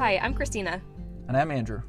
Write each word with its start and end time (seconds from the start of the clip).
Hi, 0.00 0.16
I'm 0.16 0.32
Christina. 0.32 0.80
And 1.28 1.36
I'm 1.36 1.50
Andrew. 1.50 1.82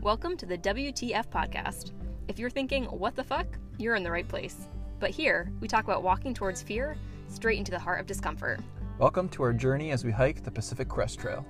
Welcome 0.00 0.36
to 0.36 0.46
the 0.46 0.56
WTF 0.56 1.26
podcast. 1.30 1.90
If 2.28 2.38
you're 2.38 2.48
thinking, 2.48 2.84
what 2.84 3.16
the 3.16 3.24
fuck, 3.24 3.58
you're 3.76 3.96
in 3.96 4.04
the 4.04 4.10
right 4.12 4.28
place. 4.28 4.68
But 5.00 5.10
here, 5.10 5.50
we 5.58 5.66
talk 5.66 5.82
about 5.82 6.04
walking 6.04 6.32
towards 6.32 6.62
fear 6.62 6.96
straight 7.26 7.58
into 7.58 7.72
the 7.72 7.78
heart 7.80 7.98
of 7.98 8.06
discomfort. 8.06 8.60
Welcome 9.00 9.28
to 9.30 9.42
our 9.42 9.52
journey 9.52 9.90
as 9.90 10.04
we 10.04 10.12
hike 10.12 10.44
the 10.44 10.50
Pacific 10.52 10.88
Crest 10.88 11.18
Trail. 11.18 11.44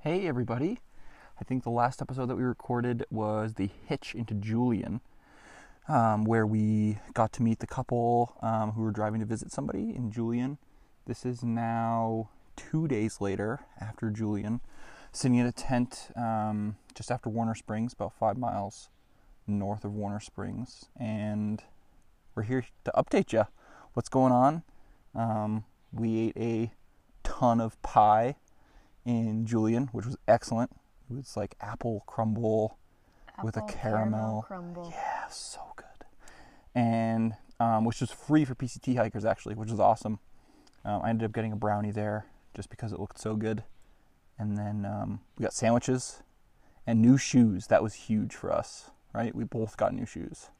Hey, 0.00 0.28
everybody. 0.28 0.78
I 1.40 1.44
think 1.44 1.62
the 1.62 1.70
last 1.70 2.02
episode 2.02 2.26
that 2.26 2.36
we 2.36 2.42
recorded 2.42 3.06
was 3.10 3.54
the 3.54 3.70
hitch 3.86 4.14
into 4.14 4.34
Julian, 4.34 5.00
um, 5.88 6.24
where 6.26 6.46
we 6.46 6.98
got 7.14 7.32
to 7.32 7.42
meet 7.42 7.60
the 7.60 7.66
couple 7.66 8.36
um, 8.42 8.72
who 8.72 8.82
were 8.82 8.92
driving 8.92 9.20
to 9.20 9.26
visit 9.26 9.50
somebody 9.50 9.96
in 9.96 10.12
Julian. 10.12 10.58
This 11.04 11.26
is 11.26 11.42
now 11.42 12.28
two 12.54 12.86
days 12.86 13.20
later 13.20 13.60
after 13.80 14.08
Julian, 14.10 14.60
sitting 15.10 15.36
in 15.36 15.46
a 15.46 15.52
tent 15.52 16.10
um, 16.14 16.76
just 16.94 17.10
after 17.10 17.28
Warner 17.28 17.56
Springs, 17.56 17.92
about 17.92 18.12
five 18.12 18.38
miles 18.38 18.88
north 19.44 19.84
of 19.84 19.92
Warner 19.94 20.20
Springs, 20.20 20.86
and 20.96 21.64
we're 22.36 22.44
here 22.44 22.64
to 22.84 22.92
update 22.96 23.32
you. 23.32 23.46
What's 23.94 24.08
going 24.08 24.32
on? 24.32 24.62
Um, 25.12 25.64
we 25.92 26.32
ate 26.36 26.36
a 26.36 26.72
ton 27.24 27.60
of 27.60 27.82
pie 27.82 28.36
in 29.04 29.44
Julian, 29.44 29.88
which 29.90 30.06
was 30.06 30.16
excellent. 30.28 30.70
It 31.10 31.16
was 31.16 31.36
like 31.36 31.56
apple 31.60 32.04
crumble 32.06 32.78
with 33.42 33.56
a 33.56 33.64
Apple 33.64 33.74
caramel. 33.74 34.44
crumble. 34.46 34.88
Yeah, 34.94 35.26
so 35.28 35.60
good. 35.74 36.06
And 36.76 37.34
um, 37.58 37.84
which 37.84 38.00
was 38.00 38.12
free 38.12 38.44
for 38.44 38.54
PCT 38.54 38.96
hikers 38.96 39.24
actually, 39.24 39.56
which 39.56 39.70
was 39.70 39.80
awesome. 39.80 40.20
Um, 40.84 41.02
I 41.02 41.10
ended 41.10 41.24
up 41.26 41.32
getting 41.32 41.52
a 41.52 41.56
brownie 41.56 41.90
there 41.90 42.26
just 42.54 42.70
because 42.70 42.92
it 42.92 43.00
looked 43.00 43.18
so 43.18 43.36
good. 43.36 43.64
And 44.38 44.56
then 44.56 44.84
um, 44.84 45.20
we 45.38 45.42
got 45.42 45.52
sandwiches 45.52 46.22
and 46.86 47.00
new 47.00 47.16
shoes. 47.16 47.68
That 47.68 47.82
was 47.82 47.94
huge 47.94 48.34
for 48.34 48.52
us, 48.52 48.90
right? 49.12 49.34
We 49.34 49.44
both 49.44 49.76
got 49.76 49.94
new 49.94 50.06
shoes. 50.06 50.50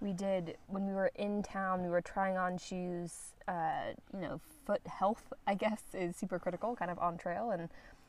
We 0.00 0.12
did, 0.12 0.56
when 0.66 0.86
we 0.86 0.92
were 0.94 1.10
in 1.14 1.42
town, 1.42 1.82
we 1.82 1.88
were 1.88 2.00
trying 2.00 2.36
on 2.36 2.58
shoes. 2.58 3.34
Uh, 3.46 3.92
you 4.14 4.20
know, 4.20 4.40
foot 4.66 4.80
health, 4.86 5.32
I 5.46 5.54
guess, 5.54 5.82
is 5.92 6.16
super 6.16 6.38
critical, 6.38 6.76
kind 6.76 6.90
of 6.90 6.98
on 6.98 7.18
trail, 7.18 7.50
and 7.50 7.68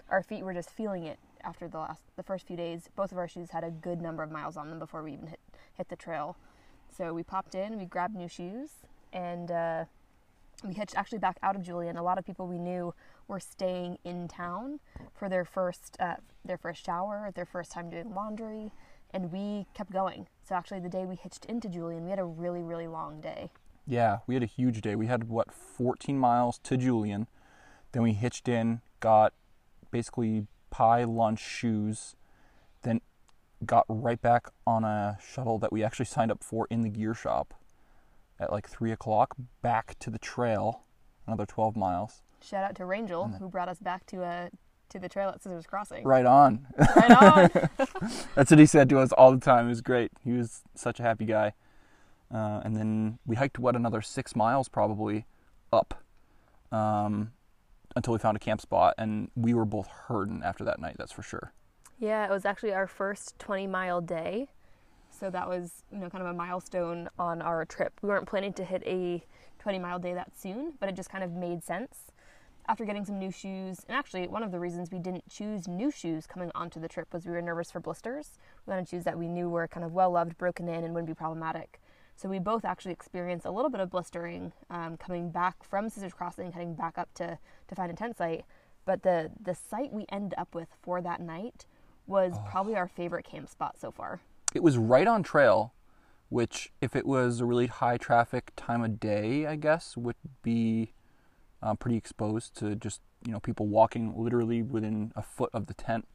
our 0.10 0.22
feet 0.22 0.44
were 0.44 0.54
just 0.54 0.70
feeling 0.70 1.04
it 1.04 1.18
after 1.44 1.68
the 1.68 1.80
last, 1.80 2.02
the 2.16 2.24
first 2.24 2.46
few 2.46 2.56
days. 2.56 2.90
Both 2.96 3.12
of 3.12 3.18
our 3.18 3.28
shoes 3.28 3.50
had 3.50 3.64
a 3.64 3.72
good 3.72 4.02
number 4.02 4.24
of 4.24 4.32
miles 4.32 4.56
on 4.56 4.70
them 4.70 4.80
before 4.80 5.04
we 5.04 5.14
even 5.14 5.28
hit 5.28 5.40
hit 5.78 5.90
the 5.90 5.96
trail. 5.96 6.36
So 6.96 7.14
we 7.14 7.24
popped 7.24 7.56
in, 7.56 7.78
we 7.78 7.86
grabbed 7.86 8.16
new 8.16 8.28
shoes, 8.28 8.70
and 9.14 9.50
uh, 9.50 9.86
we 10.64 10.74
hitched 10.74 10.96
actually 10.96 11.18
back 11.18 11.38
out 11.42 11.56
of 11.56 11.64
Julian. 11.64 11.98
A 11.98 12.04
lot 12.04 12.18
of 12.18 12.26
people 12.26 12.48
we 12.48 12.60
knew 12.60 12.94
were 13.28 13.40
staying 13.40 13.98
in 14.04 14.28
town 14.28 14.80
for 15.14 15.30
their 15.30 15.46
first 15.46 15.98
uh, 16.00 16.16
their 16.46 16.58
first 16.58 16.86
shower, 16.86 17.32
their 17.36 17.46
first 17.46 17.72
time 17.72 17.90
doing 17.90 18.14
laundry, 18.14 18.72
and 19.12 19.32
we 19.32 19.68
kept 19.74 19.92
going. 19.92 20.28
So 20.48 20.56
actually, 20.56 20.80
the 20.80 20.90
day 20.90 21.06
we 21.06 21.16
hitched 21.16 21.46
into 21.46 21.68
Julian, 21.68 22.04
we 22.04 22.10
had 22.10 22.20
a 22.20 22.26
really 22.26 22.62
really 22.62 22.88
long 22.88 23.22
day. 23.22 23.52
Yeah, 23.88 24.20
we 24.28 24.36
had 24.36 24.44
a 24.44 24.48
huge 24.48 24.82
day. 24.82 24.96
We 24.96 25.08
had 25.08 25.26
what 25.26 25.52
14 25.52 26.18
miles 26.18 26.60
to 26.64 26.78
Julian. 26.78 27.28
Then 27.92 28.04
we 28.04 28.14
hitched 28.14 28.48
in, 28.48 28.82
got 29.00 29.34
basically 29.90 30.48
pie, 30.70 31.04
lunch, 31.04 31.40
shoes, 31.40 32.16
then 32.84 33.02
got 33.66 33.86
right 33.90 34.22
back 34.22 34.50
on 34.66 34.84
a 34.84 35.18
shuttle 35.22 35.58
that 35.60 35.74
we 35.74 35.84
actually 35.84 36.06
signed 36.06 36.32
up 36.32 36.44
for 36.44 36.68
in 36.70 36.82
the 36.82 36.90
gear 36.90 37.14
shop 37.14 37.54
at 38.42 38.52
like 38.52 38.68
three 38.68 38.92
o'clock 38.92 39.36
back 39.62 39.96
to 40.00 40.10
the 40.10 40.20
trail, 40.20 40.84
another 41.28 41.46
12 41.46 41.78
miles. 41.78 42.24
Shout 42.44 42.64
out 42.64 42.76
to 42.76 42.84
Rangel 42.84 43.38
who 43.38 43.48
brought 43.48 43.70
us 43.70 43.80
back 43.80 44.06
to 44.08 44.24
uh, 44.24 44.50
to 44.90 45.00
the 45.00 45.08
trail 45.08 45.30
at 45.30 45.42
Scissors 45.42 45.66
Crossing. 45.66 46.04
Right 46.04 46.26
on. 46.26 46.68
Right 46.96 47.12
on. 47.12 47.50
That's 48.36 48.52
what 48.52 48.60
he 48.60 48.66
said 48.66 48.90
to 48.90 49.00
us 49.00 49.12
all 49.14 49.32
the 49.32 49.40
time. 49.40 49.68
It 49.68 49.70
was 49.70 49.82
great. 49.82 50.12
He 50.24 50.32
was 50.34 50.64
such 50.76 51.00
a 51.00 51.04
happy 51.04 51.26
guy. 51.26 51.54
Uh, 52.34 52.62
and 52.64 52.76
then 52.76 53.20
we 53.26 53.36
hiked 53.36 53.60
what 53.60 53.76
another 53.76 54.02
six 54.02 54.36
miles 54.36 54.70
probably 54.70 55.26
up 55.72 56.04
um, 56.72 57.32
until 57.96 58.14
we 58.14 58.20
found 58.20 58.38
a 58.38 58.40
camp 58.40 58.62
spot, 58.62 58.96
and 58.98 59.30
we 59.36 59.54
were 59.54 59.66
both 59.66 59.88
hurting 59.88 60.42
after 60.44 60.64
that 60.64 60.80
night. 60.80 60.96
That's 60.98 61.12
for 61.12 61.24
sure. 61.24 61.54
Yeah, 62.00 62.26
it 62.26 62.32
was 62.32 62.46
actually 62.46 62.74
our 62.74 62.88
first 62.88 63.38
20 63.40 63.68
mile 63.68 64.02
day. 64.02 64.48
So 65.22 65.30
that 65.30 65.48
was, 65.48 65.84
you 65.92 66.00
know, 66.00 66.10
kind 66.10 66.24
of 66.24 66.32
a 66.32 66.34
milestone 66.34 67.08
on 67.20 67.44
our 67.44 67.64
trip. 67.64 67.94
We 68.02 68.10
weren't 68.10 68.28
planning 68.28 68.54
to 68.54 68.66
hit 68.66 68.82
a 68.88 69.24
20 69.60 69.78
mile 69.78 70.00
day 70.00 70.16
that 70.16 70.36
soon, 70.36 70.74
but 70.80 70.90
it 70.90 70.96
just 70.96 71.12
kind 71.12 71.24
of 71.24 71.32
made 71.34 71.64
sense. 71.64 72.12
After 72.68 72.86
getting 72.86 73.06
some 73.06 73.20
new 73.20 73.30
shoes, 73.30 73.86
and 73.88 73.96
actually, 73.96 74.28
one 74.28 74.42
of 74.42 74.52
the 74.52 74.60
reasons 74.60 74.90
we 74.92 74.98
didn't 74.98 75.30
choose 75.30 75.68
new 75.68 75.92
shoes 75.92 76.26
coming 76.26 76.50
onto 76.56 76.80
the 76.80 76.88
trip 76.88 77.14
was 77.14 77.28
we 77.28 77.34
were 77.34 77.42
nervous 77.42 77.70
for 77.70 77.80
blisters. 77.80 78.40
We 78.66 78.72
wanted 78.72 78.90
shoes 78.90 79.04
that 79.04 79.16
we 79.16 79.28
knew 79.28 79.48
were 79.48 79.68
kind 79.68 79.86
of 79.86 79.92
well 79.94 80.10
loved, 80.10 80.40
broken 80.40 80.68
in, 80.68 80.84
and 80.84 80.92
wouldn't 80.92 81.08
be 81.08 81.14
problematic. 81.14 81.80
So 82.16 82.28
we 82.28 82.40
both 82.40 82.66
actually 82.66 82.94
experienced 82.94 83.46
a 83.46 83.52
little 83.52 83.70
bit 83.70 83.80
of 83.80 83.92
blistering 83.92 84.54
um, 84.72 84.98
coming 84.98 85.30
back 85.30 85.64
from 85.64 85.88
Scissors 85.90 86.14
Crossing, 86.14 86.52
heading 86.52 86.74
back 86.74 86.98
up 86.98 87.14
to, 87.16 87.38
to 87.68 87.76
find 87.76 87.92
a 87.92 87.96
tent 87.96 88.18
site. 88.18 88.44
But 88.86 89.04
the, 89.04 89.30
the 89.40 89.54
site 89.54 89.94
we 89.94 90.08
ended 90.10 90.34
up 90.40 90.56
with 90.56 90.70
for 90.82 91.00
that 91.00 91.22
night 91.22 91.68
was 92.08 92.34
probably 92.50 92.76
our 92.76 92.88
favorite 92.88 93.26
camp 93.26 93.50
spot 93.50 93.80
so 93.80 93.92
far. 93.92 94.20
It 94.54 94.64
was 94.64 94.78
right 94.78 95.08
on 95.08 95.24
trail, 95.24 95.74
which, 96.30 96.72
if 96.82 96.96
it 96.96 97.06
was 97.06 97.40
a 97.40 97.46
really 97.46 97.68
high 97.68 97.98
traffic 97.98 98.52
time 98.56 98.84
of 98.84 99.00
day, 99.00 99.46
I 99.46 99.56
guess, 99.56 99.96
would 99.96 100.16
be 100.44 100.94
uh, 101.62 101.76
pretty 101.76 101.98
exposed 101.98 102.56
to 102.58 102.76
just 102.76 103.02
you 103.26 103.32
know 103.32 103.40
people 103.40 103.68
walking 103.68 104.14
literally 104.16 104.62
within 104.62 105.12
a 105.16 105.22
foot 105.22 105.52
of 105.54 105.68
the 105.68 105.74
tent. 105.74 106.08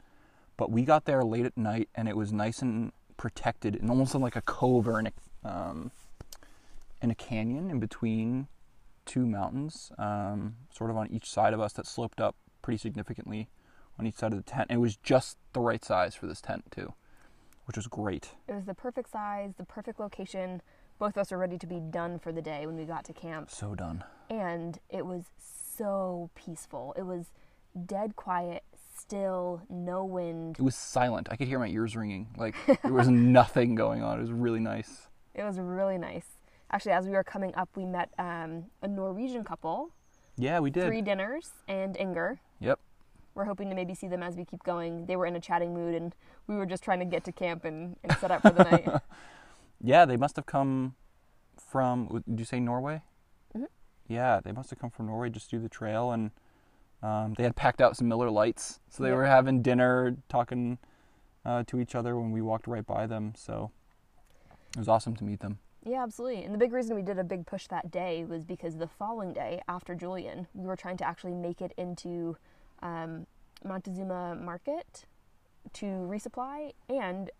But 0.56 0.70
we 0.70 0.82
got 0.82 1.04
there 1.04 1.22
late 1.22 1.46
at 1.46 1.56
night, 1.56 1.88
and 1.94 2.08
it 2.08 2.16
was 2.16 2.32
nice 2.32 2.62
and 2.62 2.92
protected, 3.16 3.76
and 3.76 3.90
almost 3.90 4.14
in 4.14 4.20
like 4.20 4.36
a 4.36 4.42
cove 4.42 4.88
or 4.88 4.98
in 4.98 5.06
a 5.06 5.12
um, 5.48 5.90
in 7.00 7.10
a 7.10 7.14
canyon 7.14 7.70
in 7.70 7.78
between 7.78 8.48
two 9.04 9.26
mountains, 9.26 9.92
um, 9.98 10.56
sort 10.74 10.90
of 10.90 10.96
on 10.96 11.08
each 11.10 11.30
side 11.30 11.54
of 11.54 11.60
us 11.60 11.72
that 11.74 11.86
sloped 11.86 12.20
up 12.20 12.34
pretty 12.62 12.78
significantly 12.78 13.48
on 13.98 14.06
each 14.06 14.16
side 14.16 14.32
of 14.32 14.38
the 14.38 14.50
tent. 14.50 14.66
And 14.68 14.78
It 14.78 14.80
was 14.80 14.96
just 14.96 15.38
the 15.52 15.60
right 15.60 15.84
size 15.84 16.14
for 16.14 16.26
this 16.26 16.40
tent 16.40 16.64
too, 16.70 16.94
which 17.66 17.76
was 17.76 17.86
great. 17.86 18.30
It 18.48 18.54
was 18.54 18.64
the 18.64 18.74
perfect 18.74 19.10
size, 19.10 19.52
the 19.56 19.64
perfect 19.64 20.00
location. 20.00 20.62
Both 20.98 21.16
of 21.16 21.18
us 21.18 21.30
were 21.30 21.38
ready 21.38 21.58
to 21.58 21.66
be 21.66 21.78
done 21.80 22.18
for 22.18 22.32
the 22.32 22.40
day 22.42 22.64
when 22.66 22.76
we 22.76 22.84
got 22.84 23.04
to 23.04 23.12
camp. 23.12 23.50
So 23.50 23.74
done. 23.74 24.02
And 24.30 24.78
it 24.88 25.04
was 25.04 25.24
so 25.76 26.30
peaceful. 26.34 26.94
It 26.96 27.02
was 27.02 27.26
dead 27.84 28.16
quiet, 28.16 28.62
still, 28.96 29.60
no 29.68 30.04
wind. 30.04 30.56
It 30.58 30.62
was 30.62 30.74
silent. 30.74 31.28
I 31.30 31.36
could 31.36 31.48
hear 31.48 31.58
my 31.58 31.68
ears 31.68 31.94
ringing. 31.96 32.28
Like 32.38 32.54
there 32.82 32.92
was 32.92 33.08
nothing 33.08 33.74
going 33.74 34.02
on. 34.02 34.18
It 34.18 34.22
was 34.22 34.32
really 34.32 34.60
nice. 34.60 35.08
It 35.34 35.42
was 35.44 35.58
really 35.58 35.98
nice. 35.98 36.26
Actually, 36.70 36.92
as 36.92 37.04
we 37.06 37.12
were 37.12 37.22
coming 37.24 37.54
up, 37.54 37.68
we 37.76 37.84
met 37.84 38.10
um, 38.18 38.64
a 38.82 38.88
Norwegian 38.88 39.44
couple, 39.44 39.90
Yeah, 40.36 40.58
we 40.60 40.70
did. 40.70 40.86
three 40.86 41.02
dinners, 41.02 41.50
and 41.68 41.96
Inger. 41.96 42.40
Yep. 42.58 42.80
We're 43.36 43.44
hoping 43.44 43.68
to 43.68 43.76
maybe 43.76 43.94
see 43.94 44.08
them 44.08 44.22
as 44.22 44.34
we 44.34 44.46
keep 44.46 44.64
going. 44.64 45.04
They 45.04 45.14
were 45.14 45.26
in 45.26 45.36
a 45.36 45.40
chatting 45.40 45.74
mood, 45.74 45.94
and 45.94 46.14
we 46.46 46.56
were 46.56 46.64
just 46.64 46.82
trying 46.82 47.00
to 47.00 47.04
get 47.04 47.22
to 47.24 47.32
camp 47.32 47.66
and, 47.66 47.96
and 48.02 48.16
set 48.16 48.30
up 48.30 48.40
for 48.42 48.50
the 48.50 48.64
night. 48.64 48.88
Yeah, 49.78 50.06
they 50.06 50.16
must 50.16 50.36
have 50.36 50.46
come 50.46 50.94
from. 51.58 52.22
Did 52.26 52.38
you 52.38 52.46
say 52.46 52.60
Norway? 52.60 53.02
Mhm. 53.54 53.66
Yeah, 54.08 54.40
they 54.42 54.50
must 54.50 54.70
have 54.70 54.78
come 54.78 54.88
from 54.88 55.04
Norway 55.04 55.28
just 55.28 55.50
do 55.50 55.58
the 55.58 55.68
trail, 55.68 56.12
and 56.12 56.30
um, 57.02 57.34
they 57.34 57.42
had 57.42 57.54
packed 57.56 57.82
out 57.82 57.94
some 57.94 58.08
Miller 58.08 58.30
Lites, 58.30 58.80
so 58.88 59.02
they 59.02 59.10
Yeah. 59.10 59.16
were 59.16 59.26
having 59.26 59.60
dinner, 59.60 60.16
talking 60.30 60.78
uh, 61.44 61.62
to 61.66 61.78
each 61.78 61.94
other 61.94 62.18
when 62.18 62.30
we 62.32 62.40
walked 62.40 62.66
right 62.66 62.86
by 62.86 63.06
them. 63.06 63.34
So 63.36 63.70
it 64.70 64.78
was 64.78 64.88
awesome 64.88 65.14
to 65.16 65.24
meet 65.24 65.40
them. 65.40 65.58
Yeah, 65.84 66.02
absolutely. 66.02 66.42
And 66.44 66.54
the 66.54 66.58
big 66.58 66.72
reason 66.72 66.96
we 66.96 67.02
did 67.02 67.18
a 67.18 67.22
big 67.24 67.44
push 67.44 67.66
that 67.66 67.90
day 67.90 68.24
was 68.24 68.46
because 68.46 68.78
the 68.78 68.88
following 68.88 69.34
day 69.34 69.60
after 69.68 69.94
Julian, 69.94 70.46
we 70.54 70.66
were 70.66 70.74
trying 70.74 70.96
to 70.96 71.06
actually 71.06 71.34
make 71.34 71.60
it 71.60 71.72
into 71.76 72.38
um, 72.82 73.26
Montezuma 73.64 74.34
Market 74.34 75.06
to 75.74 75.86
resupply. 75.86 76.72
And 76.88 77.30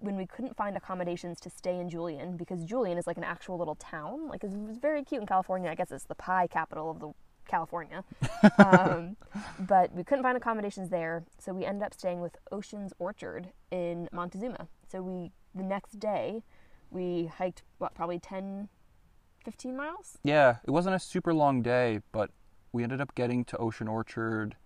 when 0.00 0.16
we 0.16 0.26
couldn't 0.26 0.56
find 0.56 0.76
accommodations 0.76 1.40
to 1.40 1.50
stay 1.50 1.78
in 1.78 1.88
Julian, 1.88 2.36
because 2.36 2.64
Julian 2.64 2.98
is 2.98 3.06
like 3.06 3.16
an 3.16 3.24
actual 3.24 3.58
little 3.58 3.76
town, 3.76 4.28
like 4.28 4.44
it's, 4.44 4.54
it's 4.68 4.78
very 4.78 5.04
cute 5.04 5.20
in 5.20 5.26
California. 5.26 5.70
I 5.70 5.74
guess 5.74 5.90
it's 5.90 6.04
the 6.04 6.14
pie 6.14 6.46
capital 6.46 6.90
of 6.90 7.00
the 7.00 7.12
California. 7.46 8.04
um, 8.58 9.16
but 9.60 9.92
we 9.94 10.04
couldn't 10.04 10.22
find 10.22 10.36
accommodations 10.36 10.88
there, 10.88 11.24
so 11.38 11.52
we 11.52 11.64
ended 11.64 11.84
up 11.84 11.94
staying 11.94 12.20
with 12.20 12.36
Ocean's 12.52 12.92
Orchard 12.98 13.50
in 13.70 14.08
Montezuma. 14.12 14.68
So 14.88 15.02
we 15.02 15.32
the 15.54 15.62
next 15.62 16.00
day 16.00 16.42
we 16.90 17.26
hiked 17.26 17.62
what 17.78 17.94
probably 17.94 18.18
10 18.18 18.68
15 19.44 19.76
miles 19.76 20.18
Yeah, 20.24 20.56
it 20.64 20.70
wasn't 20.70 20.94
a 20.94 20.98
super 20.98 21.34
long 21.34 21.62
day, 21.62 22.00
but 22.12 22.30
we 22.72 22.82
ended 22.82 23.00
up 23.00 23.14
getting 23.14 23.44
to 23.46 23.56
Ocean 23.58 23.88
Orchard 23.88 24.56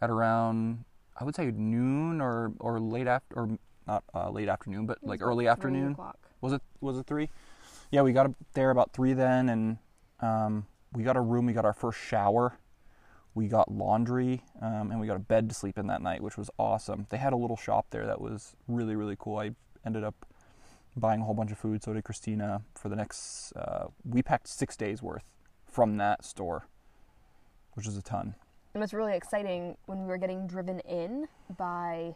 at 0.00 0.10
around 0.10 0.84
I 1.16 1.24
would 1.24 1.34
say 1.34 1.50
noon 1.50 2.20
or 2.20 2.52
or 2.60 2.80
late 2.80 3.06
after 3.06 3.36
or 3.36 3.58
not 3.86 4.04
uh, 4.14 4.30
late 4.30 4.48
afternoon, 4.48 4.86
but 4.86 4.98
like 5.02 5.20
early 5.22 5.46
afternoon. 5.46 5.92
o'clock. 5.92 6.18
Was 6.40 6.52
it 6.52 6.62
was 6.80 6.98
it 6.98 7.06
three? 7.06 7.28
Yeah, 7.90 8.02
we 8.02 8.12
got 8.12 8.26
up 8.26 8.32
there 8.54 8.70
about 8.70 8.92
three 8.92 9.12
then, 9.12 9.48
and 9.48 9.78
um, 10.20 10.66
we 10.92 11.02
got 11.02 11.16
a 11.16 11.20
room, 11.20 11.46
we 11.46 11.52
got 11.52 11.64
our 11.64 11.72
first 11.72 11.98
shower, 11.98 12.56
we 13.34 13.48
got 13.48 13.70
laundry, 13.70 14.42
um, 14.62 14.90
and 14.90 15.00
we 15.00 15.06
got 15.06 15.16
a 15.16 15.20
bed 15.20 15.48
to 15.48 15.54
sleep 15.54 15.76
in 15.76 15.88
that 15.88 16.00
night, 16.00 16.22
which 16.22 16.38
was 16.38 16.50
awesome. 16.58 17.06
They 17.10 17.16
had 17.16 17.32
a 17.32 17.36
little 17.36 17.56
shop 17.56 17.86
there 17.90 18.06
that 18.06 18.20
was 18.20 18.54
really, 18.68 18.94
really 18.94 19.16
cool. 19.18 19.38
I 19.38 19.50
ended 19.84 20.04
up 20.04 20.14
buying 20.96 21.20
a 21.20 21.24
whole 21.24 21.34
bunch 21.34 21.50
of 21.50 21.58
food. 21.58 21.82
So 21.82 21.92
did 21.92 22.04
Christina 22.04 22.62
for 22.74 22.88
the 22.88 22.96
next. 22.96 23.52
Uh, 23.52 23.88
we 24.04 24.22
packed 24.22 24.48
six 24.48 24.76
days 24.76 25.02
worth 25.02 25.24
from 25.66 25.96
that 25.96 26.24
store, 26.24 26.68
which 27.74 27.86
is 27.86 27.96
a 27.96 28.02
ton. 28.02 28.36
It 28.72 28.78
was 28.78 28.94
really 28.94 29.14
exciting 29.16 29.76
when 29.86 30.02
we 30.02 30.06
were 30.06 30.18
getting 30.18 30.46
driven 30.46 30.78
in 30.80 31.26
by 31.56 32.14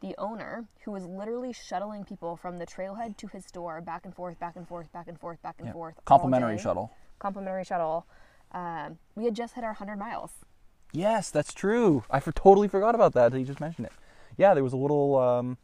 the 0.00 0.16
owner 0.18 0.64
who 0.84 0.90
was 0.90 1.06
literally 1.06 1.52
shuttling 1.52 2.04
people 2.04 2.36
from 2.36 2.58
the 2.58 2.66
trailhead 2.66 3.16
to 3.18 3.28
his 3.28 3.44
store 3.44 3.80
back 3.80 4.04
and 4.04 4.14
forth, 4.14 4.38
back 4.40 4.56
and 4.56 4.66
forth, 4.66 4.92
back 4.92 5.06
and 5.06 5.18
forth, 5.18 5.40
back 5.42 5.54
and 5.58 5.68
Yeah. 5.68 5.72
forth. 5.72 5.94
Complimentary 6.04 6.58
shuttle. 6.58 6.90
Complimentary 7.20 7.64
shuttle. 7.64 8.04
Um, 8.50 8.98
we 9.14 9.24
had 9.24 9.34
just 9.34 9.54
hit 9.54 9.62
our 9.62 9.70
100 9.74 9.96
miles. 9.96 10.44
Yes, 10.92 11.30
that's 11.30 11.54
true. 11.54 12.02
I 12.10 12.18
for, 12.18 12.32
totally 12.32 12.66
forgot 12.66 12.96
about 12.96 13.12
that. 13.14 13.32
You 13.32 13.44
just 13.44 13.60
mentioned 13.60 13.86
it. 13.86 13.92
Yeah, 14.36 14.54
there 14.54 14.64
was 14.64 14.72
a 14.72 14.76
little, 14.76 15.16
um, 15.16 15.56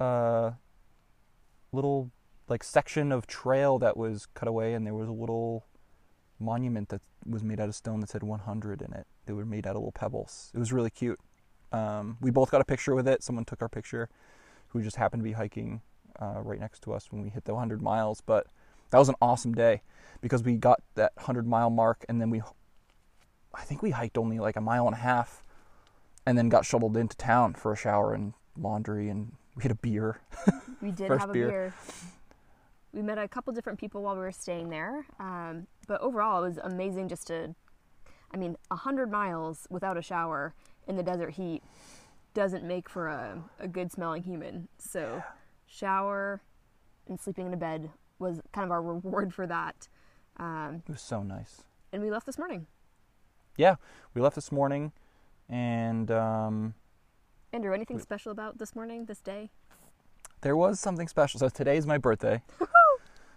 uh, 0.00 0.52
little 1.70 2.10
like 2.48 2.64
section 2.64 3.12
of 3.12 3.26
trail 3.26 3.78
that 3.78 3.96
was 3.96 4.26
cut 4.26 4.48
away, 4.48 4.74
and 4.74 4.86
there 4.86 4.94
was 4.94 5.08
a 5.08 5.12
little 5.12 5.66
monument 6.42 6.88
that 6.90 7.00
was 7.26 7.42
made 7.42 7.60
out 7.60 7.68
of 7.68 7.74
stone 7.74 8.00
that 8.00 8.10
said 8.10 8.22
100 8.22 8.82
in 8.82 8.92
it. 8.92 9.06
They 9.26 9.32
were 9.32 9.44
made 9.46 9.66
out 9.66 9.70
of 9.70 9.76
little 9.76 9.92
pebbles. 9.92 10.50
It 10.54 10.58
was 10.58 10.72
really 10.72 10.90
cute. 10.90 11.20
Um, 11.72 12.18
we 12.20 12.30
both 12.30 12.50
got 12.50 12.60
a 12.60 12.64
picture 12.64 12.94
with 12.94 13.08
it. 13.08 13.22
Someone 13.22 13.44
took 13.44 13.62
our 13.62 13.68
picture, 13.68 14.08
who 14.68 14.82
just 14.82 14.96
happened 14.96 15.20
to 15.20 15.24
be 15.24 15.32
hiking 15.32 15.80
uh, 16.20 16.40
right 16.42 16.60
next 16.60 16.82
to 16.82 16.92
us 16.92 17.10
when 17.10 17.22
we 17.22 17.30
hit 17.30 17.44
the 17.44 17.54
100 17.54 17.80
miles. 17.80 18.20
But 18.20 18.46
that 18.90 18.98
was 18.98 19.08
an 19.08 19.14
awesome 19.22 19.54
day 19.54 19.82
because 20.20 20.42
we 20.42 20.56
got 20.56 20.82
that 20.96 21.12
100 21.16 21.46
mile 21.46 21.70
mark, 21.70 22.04
and 22.08 22.20
then 22.20 22.28
we 22.30 22.42
I 23.54 23.62
think 23.62 23.82
we 23.82 23.90
hiked 23.90 24.16
only 24.18 24.38
like 24.38 24.56
a 24.56 24.60
mile 24.60 24.86
and 24.86 24.94
a 24.94 24.98
half 25.00 25.42
and 26.26 26.38
then 26.38 26.48
got 26.48 26.64
shuttled 26.64 26.96
into 26.96 27.16
town 27.16 27.54
for 27.54 27.72
a 27.72 27.76
shower 27.76 28.14
and 28.14 28.32
laundry 28.58 29.08
and 29.08 29.32
we 29.56 29.62
had 29.62 29.72
a 29.72 29.76
beer. 29.76 30.20
We 30.80 30.90
did 30.90 31.08
First 31.08 31.20
have 31.20 31.30
a 31.30 31.32
beer. 31.32 31.48
beer. 31.48 31.74
We 32.92 33.00
met 33.02 33.16
a 33.18 33.26
couple 33.26 33.52
different 33.54 33.78
people 33.78 34.02
while 34.02 34.14
we 34.14 34.20
were 34.20 34.32
staying 34.32 34.68
there, 34.68 35.06
um, 35.18 35.66
but 35.88 36.00
overall 36.02 36.44
it 36.44 36.48
was 36.48 36.58
amazing 36.58 37.08
just 37.08 37.26
to. 37.28 37.54
I 38.34 38.36
mean, 38.38 38.56
hundred 38.70 39.10
miles 39.10 39.66
without 39.70 39.96
a 39.98 40.02
shower 40.02 40.54
in 40.86 40.96
the 40.96 41.02
desert 41.02 41.30
heat 41.32 41.62
doesn't 42.34 42.64
make 42.64 42.88
for 42.88 43.08
a, 43.08 43.42
a 43.58 43.68
good 43.68 43.92
smelling 43.92 44.22
human. 44.22 44.68
So, 44.78 45.22
shower 45.66 46.40
and 47.08 47.20
sleeping 47.20 47.46
in 47.46 47.52
a 47.54 47.58
bed 47.58 47.90
was 48.18 48.40
kind 48.52 48.64
of 48.64 48.70
our 48.70 48.82
reward 48.94 49.34
for 49.34 49.46
that. 49.46 49.88
Um, 50.38 50.82
It 50.86 50.92
was 50.92 51.02
so 51.02 51.22
nice. 51.22 51.62
and 51.92 52.02
we 52.02 52.10
left 52.10 52.24
this 52.26 52.38
morning. 52.38 52.66
Yeah, 53.56 53.76
we 54.14 54.22
left 54.22 54.34
this 54.34 54.50
morning 54.50 54.92
and 55.48 56.10
um, 56.10 56.74
Andrew, 57.52 57.74
anything 57.74 57.98
special 57.98 58.32
about 58.32 58.56
this 58.58 58.74
morning, 58.74 59.04
this 59.06 59.20
day? 59.20 59.50
there 60.40 60.56
was 60.56 60.80
something 60.80 61.06
special. 61.06 61.38
So 61.38 61.48
today's 61.48 61.86
my 61.86 61.98
birthday. 61.98 62.42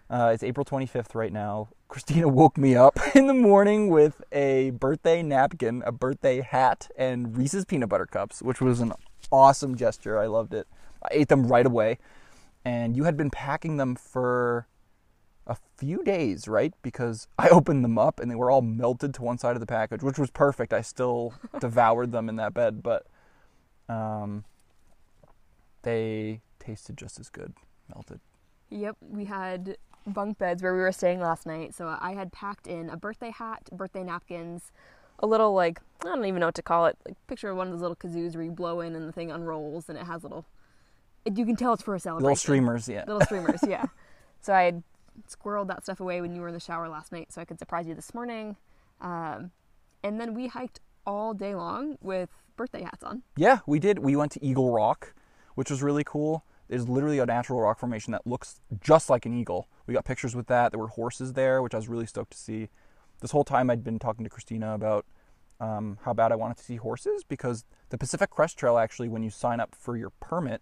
Uh, 0.09 0.31
it's 0.33 0.43
April 0.43 0.63
25th 0.63 1.15
right 1.15 1.33
now. 1.33 1.69
Christina 1.87 2.27
woke 2.27 2.57
me 2.57 2.75
up 2.75 2.99
in 3.15 3.27
the 3.27 3.33
morning 3.33 3.89
with 3.89 4.21
a 4.31 4.69
birthday 4.71 5.23
napkin, 5.23 5.81
a 5.85 5.91
birthday 5.91 6.41
hat, 6.41 6.89
and 6.95 7.35
Reese's 7.35 7.65
peanut 7.65 7.89
butter 7.89 8.05
cups, 8.05 8.41
which 8.41 8.61
was 8.61 8.81
an 8.81 8.93
awesome 9.31 9.75
gesture. 9.75 10.19
I 10.19 10.27
loved 10.27 10.53
it. 10.53 10.67
I 11.03 11.07
ate 11.11 11.29
them 11.29 11.47
right 11.47 11.65
away. 11.65 11.97
And 12.63 12.95
you 12.95 13.03
had 13.03 13.17
been 13.17 13.31
packing 13.31 13.77
them 13.77 13.95
for 13.95 14.67
a 15.47 15.57
few 15.77 16.03
days, 16.03 16.47
right? 16.47 16.73
Because 16.83 17.27
I 17.39 17.49
opened 17.49 17.83
them 17.83 17.97
up 17.97 18.19
and 18.19 18.29
they 18.29 18.35
were 18.35 18.51
all 18.51 18.61
melted 18.61 19.13
to 19.15 19.23
one 19.23 19.39
side 19.39 19.55
of 19.55 19.59
the 19.59 19.67
package, 19.67 20.03
which 20.03 20.19
was 20.19 20.29
perfect. 20.29 20.71
I 20.71 20.81
still 20.81 21.33
devoured 21.59 22.11
them 22.11 22.29
in 22.29 22.35
that 22.35 22.53
bed, 22.53 22.83
but 22.83 23.07
um, 23.89 24.45
they 25.81 26.41
tasted 26.59 26.95
just 26.95 27.19
as 27.19 27.29
good 27.29 27.53
melted. 27.93 28.19
Yep, 28.69 28.97
we 29.01 29.25
had 29.25 29.77
bunk 30.05 30.37
beds 30.37 30.61
where 30.61 30.73
we 30.75 30.81
were 30.81 30.91
staying 30.91 31.19
last 31.19 31.45
night. 31.45 31.73
So 31.73 31.97
I 31.99 32.13
had 32.13 32.31
packed 32.31 32.67
in 32.67 32.89
a 32.89 32.97
birthday 32.97 33.31
hat, 33.31 33.69
birthday 33.71 34.03
napkins, 34.03 34.71
a 35.19 35.27
little 35.27 35.53
like 35.53 35.79
I 36.01 36.09
don't 36.09 36.25
even 36.25 36.39
know 36.39 36.47
what 36.47 36.55
to 36.55 36.61
call 36.61 36.85
it. 36.85 36.97
Like 37.05 37.15
picture 37.27 37.49
of 37.49 37.57
one 37.57 37.67
of 37.67 37.73
those 37.73 37.81
little 37.81 37.95
kazoos 37.95 38.35
where 38.35 38.43
you 38.43 38.51
blow 38.51 38.81
in 38.81 38.95
and 38.95 39.07
the 39.07 39.11
thing 39.11 39.31
unrolls 39.31 39.89
and 39.89 39.97
it 39.97 40.05
has 40.05 40.23
little. 40.23 40.45
It, 41.23 41.37
you 41.37 41.45
can 41.45 41.55
tell 41.55 41.73
it's 41.73 41.81
for 41.81 41.95
a 41.95 41.99
celebration. 41.99 42.23
Little 42.23 42.35
streamers, 42.35 42.87
yeah. 42.87 43.03
Little 43.07 43.21
streamers, 43.21 43.59
yeah. 43.67 43.85
So 44.41 44.53
I 44.53 44.63
had 44.63 44.83
squirreled 45.29 45.67
that 45.67 45.83
stuff 45.83 45.99
away 45.99 46.21
when 46.21 46.35
you 46.35 46.41
were 46.41 46.49
in 46.49 46.53
the 46.53 46.59
shower 46.59 46.87
last 46.87 47.11
night, 47.11 47.31
so 47.31 47.41
I 47.41 47.45
could 47.45 47.57
surprise 47.57 47.87
you 47.87 47.95
this 47.95 48.13
morning. 48.13 48.57
Um, 49.01 49.51
and 50.03 50.19
then 50.19 50.33
we 50.35 50.47
hiked 50.47 50.81
all 51.05 51.33
day 51.33 51.55
long 51.55 51.97
with 52.01 52.29
birthday 52.55 52.83
hats 52.83 53.03
on. 53.03 53.23
Yeah, 53.35 53.59
we 53.65 53.79
did. 53.79 53.99
We 53.99 54.15
went 54.15 54.31
to 54.33 54.45
Eagle 54.45 54.71
Rock, 54.71 55.13
which 55.55 55.71
was 55.71 55.81
really 55.81 56.03
cool. 56.03 56.43
There's 56.67 56.89
literally 56.89 57.19
a 57.19 57.25
natural 57.25 57.61
rock 57.61 57.79
formation 57.79 58.11
that 58.11 58.25
looks 58.25 58.59
just 58.81 59.09
like 59.09 59.25
an 59.25 59.33
eagle. 59.33 59.67
We 59.85 59.93
got 59.93 60.05
pictures 60.05 60.35
with 60.35 60.47
that. 60.47 60.71
There 60.71 60.79
were 60.79 60.87
horses 60.87 61.33
there, 61.33 61.61
which 61.61 61.73
I 61.73 61.77
was 61.77 61.87
really 61.87 62.07
stoked 62.07 62.31
to 62.31 62.37
see. 62.37 62.69
This 63.21 63.31
whole 63.31 63.43
time 63.43 63.69
I'd 63.69 63.83
been 63.83 63.99
talking 63.99 64.23
to 64.23 64.29
Christina 64.29 64.73
about 64.73 65.05
um, 65.59 65.99
how 66.03 66.13
bad 66.13 66.31
I 66.31 66.35
wanted 66.35 66.57
to 66.57 66.63
see 66.63 66.75
horses 66.77 67.23
because 67.23 67.65
the 67.89 67.97
Pacific 67.97 68.29
Crest 68.29 68.57
Trail 68.57 68.77
actually, 68.77 69.07
when 69.07 69.23
you 69.23 69.29
sign 69.29 69.59
up 69.59 69.75
for 69.75 69.95
your 69.95 70.09
permit, 70.19 70.61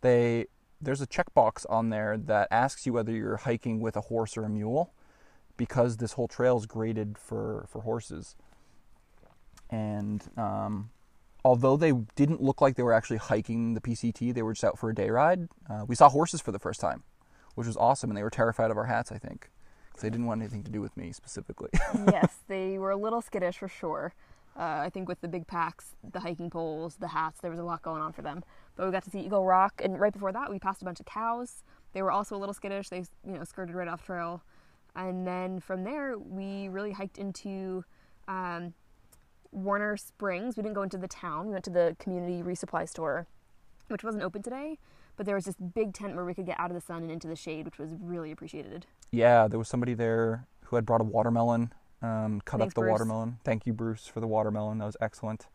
they 0.00 0.46
there's 0.80 1.00
a 1.00 1.06
checkbox 1.06 1.64
on 1.70 1.90
there 1.90 2.18
that 2.18 2.48
asks 2.50 2.84
you 2.86 2.92
whether 2.92 3.12
you're 3.12 3.36
hiking 3.36 3.80
with 3.80 3.96
a 3.96 4.00
horse 4.00 4.36
or 4.36 4.44
a 4.44 4.48
mule 4.48 4.92
because 5.56 5.98
this 5.98 6.14
whole 6.14 6.26
trail 6.26 6.58
is 6.58 6.66
graded 6.66 7.16
for 7.16 7.66
for 7.68 7.82
horses. 7.82 8.36
And 9.70 10.22
um, 10.36 10.90
although 11.44 11.76
they 11.76 11.92
didn't 12.14 12.42
look 12.42 12.60
like 12.60 12.76
they 12.76 12.82
were 12.82 12.92
actually 12.92 13.16
hiking 13.18 13.74
the 13.74 13.80
PCT, 13.80 14.34
they 14.34 14.42
were 14.42 14.52
just 14.52 14.64
out 14.64 14.78
for 14.78 14.90
a 14.90 14.94
day 14.94 15.10
ride. 15.10 15.48
Uh, 15.68 15.84
we 15.86 15.94
saw 15.94 16.08
horses 16.08 16.40
for 16.40 16.52
the 16.52 16.58
first 16.58 16.80
time, 16.80 17.02
which 17.54 17.66
was 17.66 17.76
awesome, 17.76 18.10
and 18.10 18.16
they 18.16 18.22
were 18.22 18.30
terrified 18.30 18.70
of 18.70 18.76
our 18.76 18.86
hats. 18.86 19.12
I 19.12 19.18
think 19.18 19.50
because 19.92 20.02
they 20.02 20.10
didn't 20.10 20.26
want 20.26 20.40
anything 20.40 20.62
to 20.64 20.70
do 20.70 20.80
with 20.80 20.96
me 20.96 21.12
specifically. 21.12 21.70
yes, 22.10 22.38
they 22.48 22.78
were 22.78 22.90
a 22.90 22.96
little 22.96 23.20
skittish 23.20 23.58
for 23.58 23.68
sure. 23.68 24.14
Uh, 24.56 24.80
I 24.84 24.90
think 24.90 25.08
with 25.08 25.20
the 25.20 25.28
big 25.28 25.46
packs, 25.46 25.96
the 26.12 26.20
hiking 26.20 26.50
poles, 26.50 26.96
the 26.96 27.08
hats, 27.08 27.40
there 27.40 27.50
was 27.50 27.60
a 27.60 27.64
lot 27.64 27.82
going 27.82 28.02
on 28.02 28.12
for 28.12 28.22
them. 28.22 28.44
But 28.76 28.86
we 28.86 28.92
got 28.92 29.04
to 29.04 29.10
see 29.10 29.20
Eagle 29.20 29.44
Rock, 29.44 29.80
and 29.82 29.98
right 29.98 30.12
before 30.12 30.32
that, 30.32 30.50
we 30.50 30.58
passed 30.58 30.82
a 30.82 30.84
bunch 30.84 31.00
of 31.00 31.06
cows. 31.06 31.62
They 31.92 32.02
were 32.02 32.12
also 32.12 32.36
a 32.36 32.38
little 32.38 32.54
skittish. 32.54 32.88
They, 32.88 33.04
you 33.26 33.32
know, 33.32 33.44
skirted 33.44 33.74
right 33.74 33.88
off 33.88 34.04
trail, 34.04 34.42
and 34.94 35.26
then 35.26 35.60
from 35.60 35.84
there, 35.84 36.18
we 36.18 36.68
really 36.68 36.92
hiked 36.92 37.18
into 37.18 37.84
um, 38.28 38.74
Warner 39.52 39.96
Springs. 39.96 40.56
We 40.56 40.62
didn't 40.62 40.74
go 40.74 40.82
into 40.82 40.98
the 40.98 41.08
town. 41.08 41.46
We 41.46 41.52
went 41.52 41.64
to 41.64 41.70
the 41.70 41.96
community 41.98 42.42
resupply 42.42 42.88
store, 42.88 43.26
which 43.88 44.02
wasn't 44.02 44.24
open 44.24 44.42
today. 44.42 44.78
But 45.16 45.26
there 45.26 45.34
was 45.34 45.44
this 45.44 45.56
big 45.56 45.92
tent 45.92 46.16
where 46.16 46.24
we 46.24 46.34
could 46.34 46.46
get 46.46 46.58
out 46.58 46.70
of 46.70 46.74
the 46.74 46.80
sun 46.80 47.02
and 47.02 47.10
into 47.10 47.28
the 47.28 47.36
shade, 47.36 47.66
which 47.66 47.78
was 47.78 47.90
really 48.00 48.32
appreciated. 48.32 48.86
yeah, 49.10 49.46
there 49.46 49.58
was 49.58 49.68
somebody 49.68 49.92
there 49.94 50.46
who 50.64 50.76
had 50.76 50.86
brought 50.86 51.02
a 51.02 51.04
watermelon, 51.04 51.72
um, 52.00 52.40
cut 52.46 52.60
Thanks, 52.60 52.72
up 52.72 52.74
the 52.74 52.80
Bruce. 52.80 52.90
watermelon. 52.92 53.38
Thank 53.44 53.66
you, 53.66 53.74
Bruce, 53.74 54.06
for 54.06 54.20
the 54.20 54.26
watermelon. 54.26 54.78
That 54.78 54.86
was 54.86 54.96
excellent. 55.02 55.46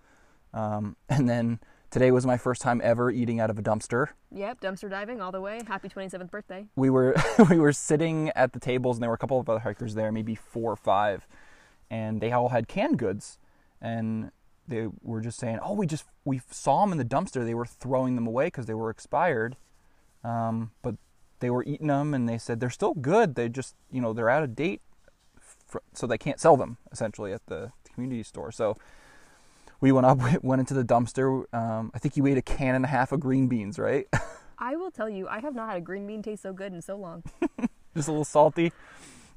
Um, 0.54 0.96
and 1.10 1.28
then 1.28 1.60
today 1.90 2.12
was 2.12 2.24
my 2.24 2.38
first 2.38 2.62
time 2.62 2.80
ever 2.84 3.10
eating 3.10 3.40
out 3.40 3.50
of 3.50 3.58
a 3.58 3.64
dumpster. 3.64 4.10
Yep, 4.32 4.62
dumpster 4.62 4.90
diving 4.92 5.22
all 5.22 5.32
the 5.32 5.42
way. 5.42 5.60
Happy 5.68 5.90
27th 5.90 6.30
birthday. 6.30 6.68
we 6.76 6.92
were 6.92 7.16
we 7.50 7.58
were 7.58 7.74
sitting 7.74 8.30
at 8.36 8.54
the 8.54 8.60
tables 8.60 8.98
and 8.98 9.02
there 9.04 9.10
were 9.10 9.16
a 9.16 9.20
couple 9.20 9.40
of 9.40 9.50
other 9.50 9.60
hikers 9.62 9.96
there, 9.96 10.12
maybe 10.12 10.36
four 10.36 10.72
or 10.72 10.76
five, 10.78 11.28
and 11.90 12.22
they 12.22 12.32
all 12.32 12.50
had 12.50 12.68
canned 12.68 13.00
goods, 13.00 13.40
and 13.82 14.32
they 14.68 14.88
were 15.02 15.22
just 15.22 15.40
saying, 15.40 15.60
"Oh, 15.62 15.74
we 15.74 15.86
just 15.88 16.06
we 16.26 16.42
saw 16.50 16.82
them 16.82 16.92
in 16.92 16.98
the 16.98 17.06
dumpster. 17.06 17.46
They 17.46 17.54
were 17.54 17.66
throwing 17.66 18.16
them 18.16 18.28
away 18.28 18.48
because 18.48 18.66
they 18.66 18.74
were 18.74 18.90
expired, 18.90 19.56
um, 20.24 20.72
but 20.82 20.96
they 21.40 21.50
were 21.50 21.64
eating 21.64 21.88
them, 21.88 22.14
and 22.14 22.28
they 22.28 22.38
said 22.38 22.60
they're 22.60 22.70
still 22.70 22.94
good. 22.94 23.36
They 23.36 23.50
just 23.50 23.76
you 23.92 24.02
know 24.02 24.14
they're 24.14 24.30
out 24.30 24.44
of 24.44 24.56
date, 24.56 24.82
fr- 25.40 25.80
so 25.94 26.08
they 26.08 26.18
can't 26.18 26.40
sell 26.40 26.58
them 26.58 26.78
essentially 26.92 27.34
at 27.34 27.46
the 27.48 27.72
community 27.94 28.24
store. 28.24 28.52
So." 28.52 28.78
We 29.80 29.92
went 29.92 30.08
up, 30.08 30.20
went 30.44 30.60
into 30.60 30.74
the 30.74 30.84
dumpster. 30.84 31.44
Um, 31.54 31.92
I 31.94 32.00
think 32.00 32.18
you 32.18 32.26
ate 32.26 32.36
a 32.36 32.42
can 32.42 32.74
and 32.74 32.84
a 32.84 32.88
half 32.88 33.12
of 33.12 33.20
green 33.20 33.48
beans, 33.48 33.78
right? 33.78 34.08
I 34.58 34.76
will 34.76 34.90
tell 34.90 35.08
you, 35.08 35.28
I 35.28 35.40
have 35.40 35.54
not 35.54 35.70
had 35.70 35.78
a 35.78 35.82
green 35.82 36.08
bean 36.08 36.24
taste 36.24 36.42
so 36.42 36.52
good 36.52 36.74
in 36.74 36.82
so 36.82 36.98
long. 36.98 37.24
just 37.96 38.08
a 38.08 38.12
little 38.12 38.26
salty, 38.26 38.72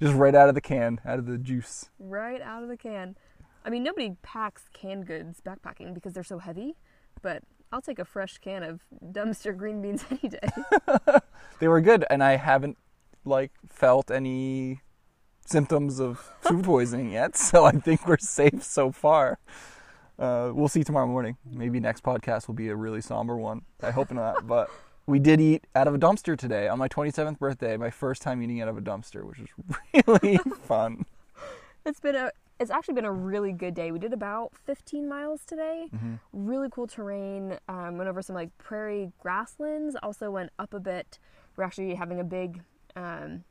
just 0.01 0.15
right 0.15 0.35
out 0.35 0.49
of 0.49 0.55
the 0.55 0.61
can, 0.63 0.99
out 1.05 1.19
of 1.19 1.27
the 1.27 1.37
juice. 1.37 1.91
right 1.99 2.41
out 2.41 2.63
of 2.63 2.71
the 2.71 2.77
can. 2.77 3.17
I 3.65 3.71
mean, 3.71 3.83
nobody 3.83 4.17
packs 4.23 4.65
canned 4.73 5.07
goods 5.07 5.41
backpacking 5.45 5.95
because 5.95 6.15
they're 6.15 6.25
so 6.25 6.39
heavy, 6.39 6.77
but 7.23 7.43
I'll 7.73 7.83
take 7.83 7.99
a 7.99 8.05
fresh 8.05 8.39
can 8.39 8.63
of 8.63 8.81
dumpster 9.13 9.57
green 9.57 9.81
beans 9.83 10.05
any 10.11 10.31
day. 10.31 11.19
They 11.59 11.69
were 11.69 11.83
good, 11.83 12.07
and 12.09 12.25
I 12.25 12.37
haven't 12.37 12.79
like 13.25 13.53
felt 13.69 14.11
any 14.11 14.81
symptoms 15.45 16.01
of 16.01 16.19
food 16.41 16.65
poisoning 16.65 17.13
yet, 17.13 17.37
so 17.37 17.67
I 17.67 17.73
think 17.73 18.09
we're 18.09 18.17
safe 18.17 18.63
so 18.63 18.91
far. 18.91 19.39
Uh, 20.19 20.53
we'll 20.55 20.69
see 20.69 20.83
tomorrow 20.85 21.07
morning. 21.07 21.37
Maybe 21.45 21.79
next 21.79 22.03
podcast 22.03 22.47
will 22.47 22.55
be 22.55 22.69
a 22.69 22.77
really 22.77 23.03
somber 23.03 23.37
one. 23.37 23.63
I 23.83 23.91
hope 23.91 24.11
not, 24.11 24.47
but 24.47 24.71
we 25.07 25.19
did 25.19 25.39
eat 25.41 25.67
out 25.75 25.87
of 25.87 25.95
a 25.95 25.99
dumpster 25.99 26.37
today 26.37 26.67
on 26.67 26.79
my 26.79 26.89
27th 26.89 27.39
birthday. 27.39 27.77
My 27.77 27.91
first 27.91 28.23
time 28.23 28.43
eating 28.43 28.63
out 28.63 28.69
of 28.69 28.79
a 28.79 28.83
dumpster, 28.83 29.23
which 29.23 29.39
was 29.39 30.05
really 30.07 30.39
fun. 30.65 31.05
It's 31.85 32.01
been 32.01 32.17
a 32.17 32.31
it's 32.61 32.71
actually 32.71 32.95
been 32.95 33.07
a 33.07 33.13
really 33.13 33.53
good 33.53 33.75
day. 33.75 33.91
We 33.91 33.99
did 33.99 34.13
about 34.13 34.53
15 34.67 35.09
miles 35.09 35.45
today. 35.47 35.89
Mm-hmm. 35.95 36.15
Really 36.35 36.69
cool 36.71 36.87
terrain. 36.87 37.59
Um, 37.69 37.97
went 37.97 38.09
over 38.09 38.21
some 38.21 38.37
like 38.37 38.57
prairie 38.59 39.13
grasslands. 39.19 39.97
Also 40.03 40.31
went 40.31 40.51
up 40.59 40.75
a 40.75 40.79
bit. 40.79 41.19
We're 41.57 41.65
actually 41.65 41.95
having 41.95 42.21
a 42.21 42.25
big 42.25 42.63
um, 42.95 43.45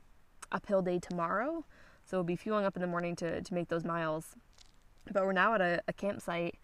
uphill 0.52 0.80
day 0.80 1.00
tomorrow, 1.00 1.64
so 2.04 2.18
we'll 2.18 2.24
be 2.24 2.36
fueling 2.36 2.64
up 2.64 2.76
in 2.76 2.82
the 2.82 2.88
morning 2.88 3.16
to 3.16 3.42
to 3.42 3.54
make 3.54 3.68
those 3.68 3.84
miles. 3.84 4.36
But 5.12 5.24
we're 5.24 5.32
now 5.32 5.54
at 5.54 5.60
a, 5.60 5.82
a 5.88 5.92
campsite 5.92 6.56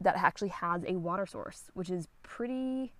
that 0.00 0.16
actually 0.16 0.48
has 0.48 0.82
a 0.86 0.94
water 0.94 1.26
source, 1.26 1.70
which 1.74 1.90
is 1.90 2.08
pretty 2.22 2.92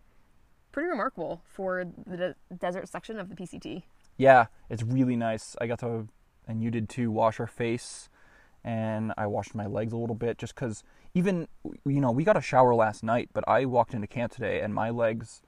pretty 0.70 0.88
remarkable 0.88 1.42
for 1.46 1.84
the 2.06 2.16
de- 2.16 2.34
desert 2.56 2.88
section 2.88 3.18
of 3.18 3.28
the 3.28 3.34
PCT. 3.34 3.82
Yeah, 4.16 4.46
it's 4.70 4.82
really 4.82 5.16
nice. 5.16 5.56
I 5.60 5.66
got 5.66 5.80
to, 5.80 6.08
and 6.46 6.62
you 6.62 6.70
did 6.70 6.88
too, 6.88 7.10
wash 7.10 7.38
our 7.38 7.46
face, 7.46 8.08
and 8.64 9.12
I 9.18 9.26
washed 9.26 9.54
my 9.54 9.66
legs 9.66 9.92
a 9.92 9.96
little 9.96 10.14
bit 10.14 10.38
just 10.38 10.54
because 10.54 10.82
even, 11.12 11.48
you 11.84 12.00
know, 12.00 12.10
we 12.10 12.24
got 12.24 12.36
a 12.36 12.40
shower 12.40 12.74
last 12.74 13.02
night, 13.04 13.28
but 13.32 13.44
I 13.46 13.66
walked 13.66 13.92
into 13.92 14.06
camp 14.06 14.32
today 14.32 14.60
and 14.60 14.74
my 14.74 14.90
legs 14.90 15.42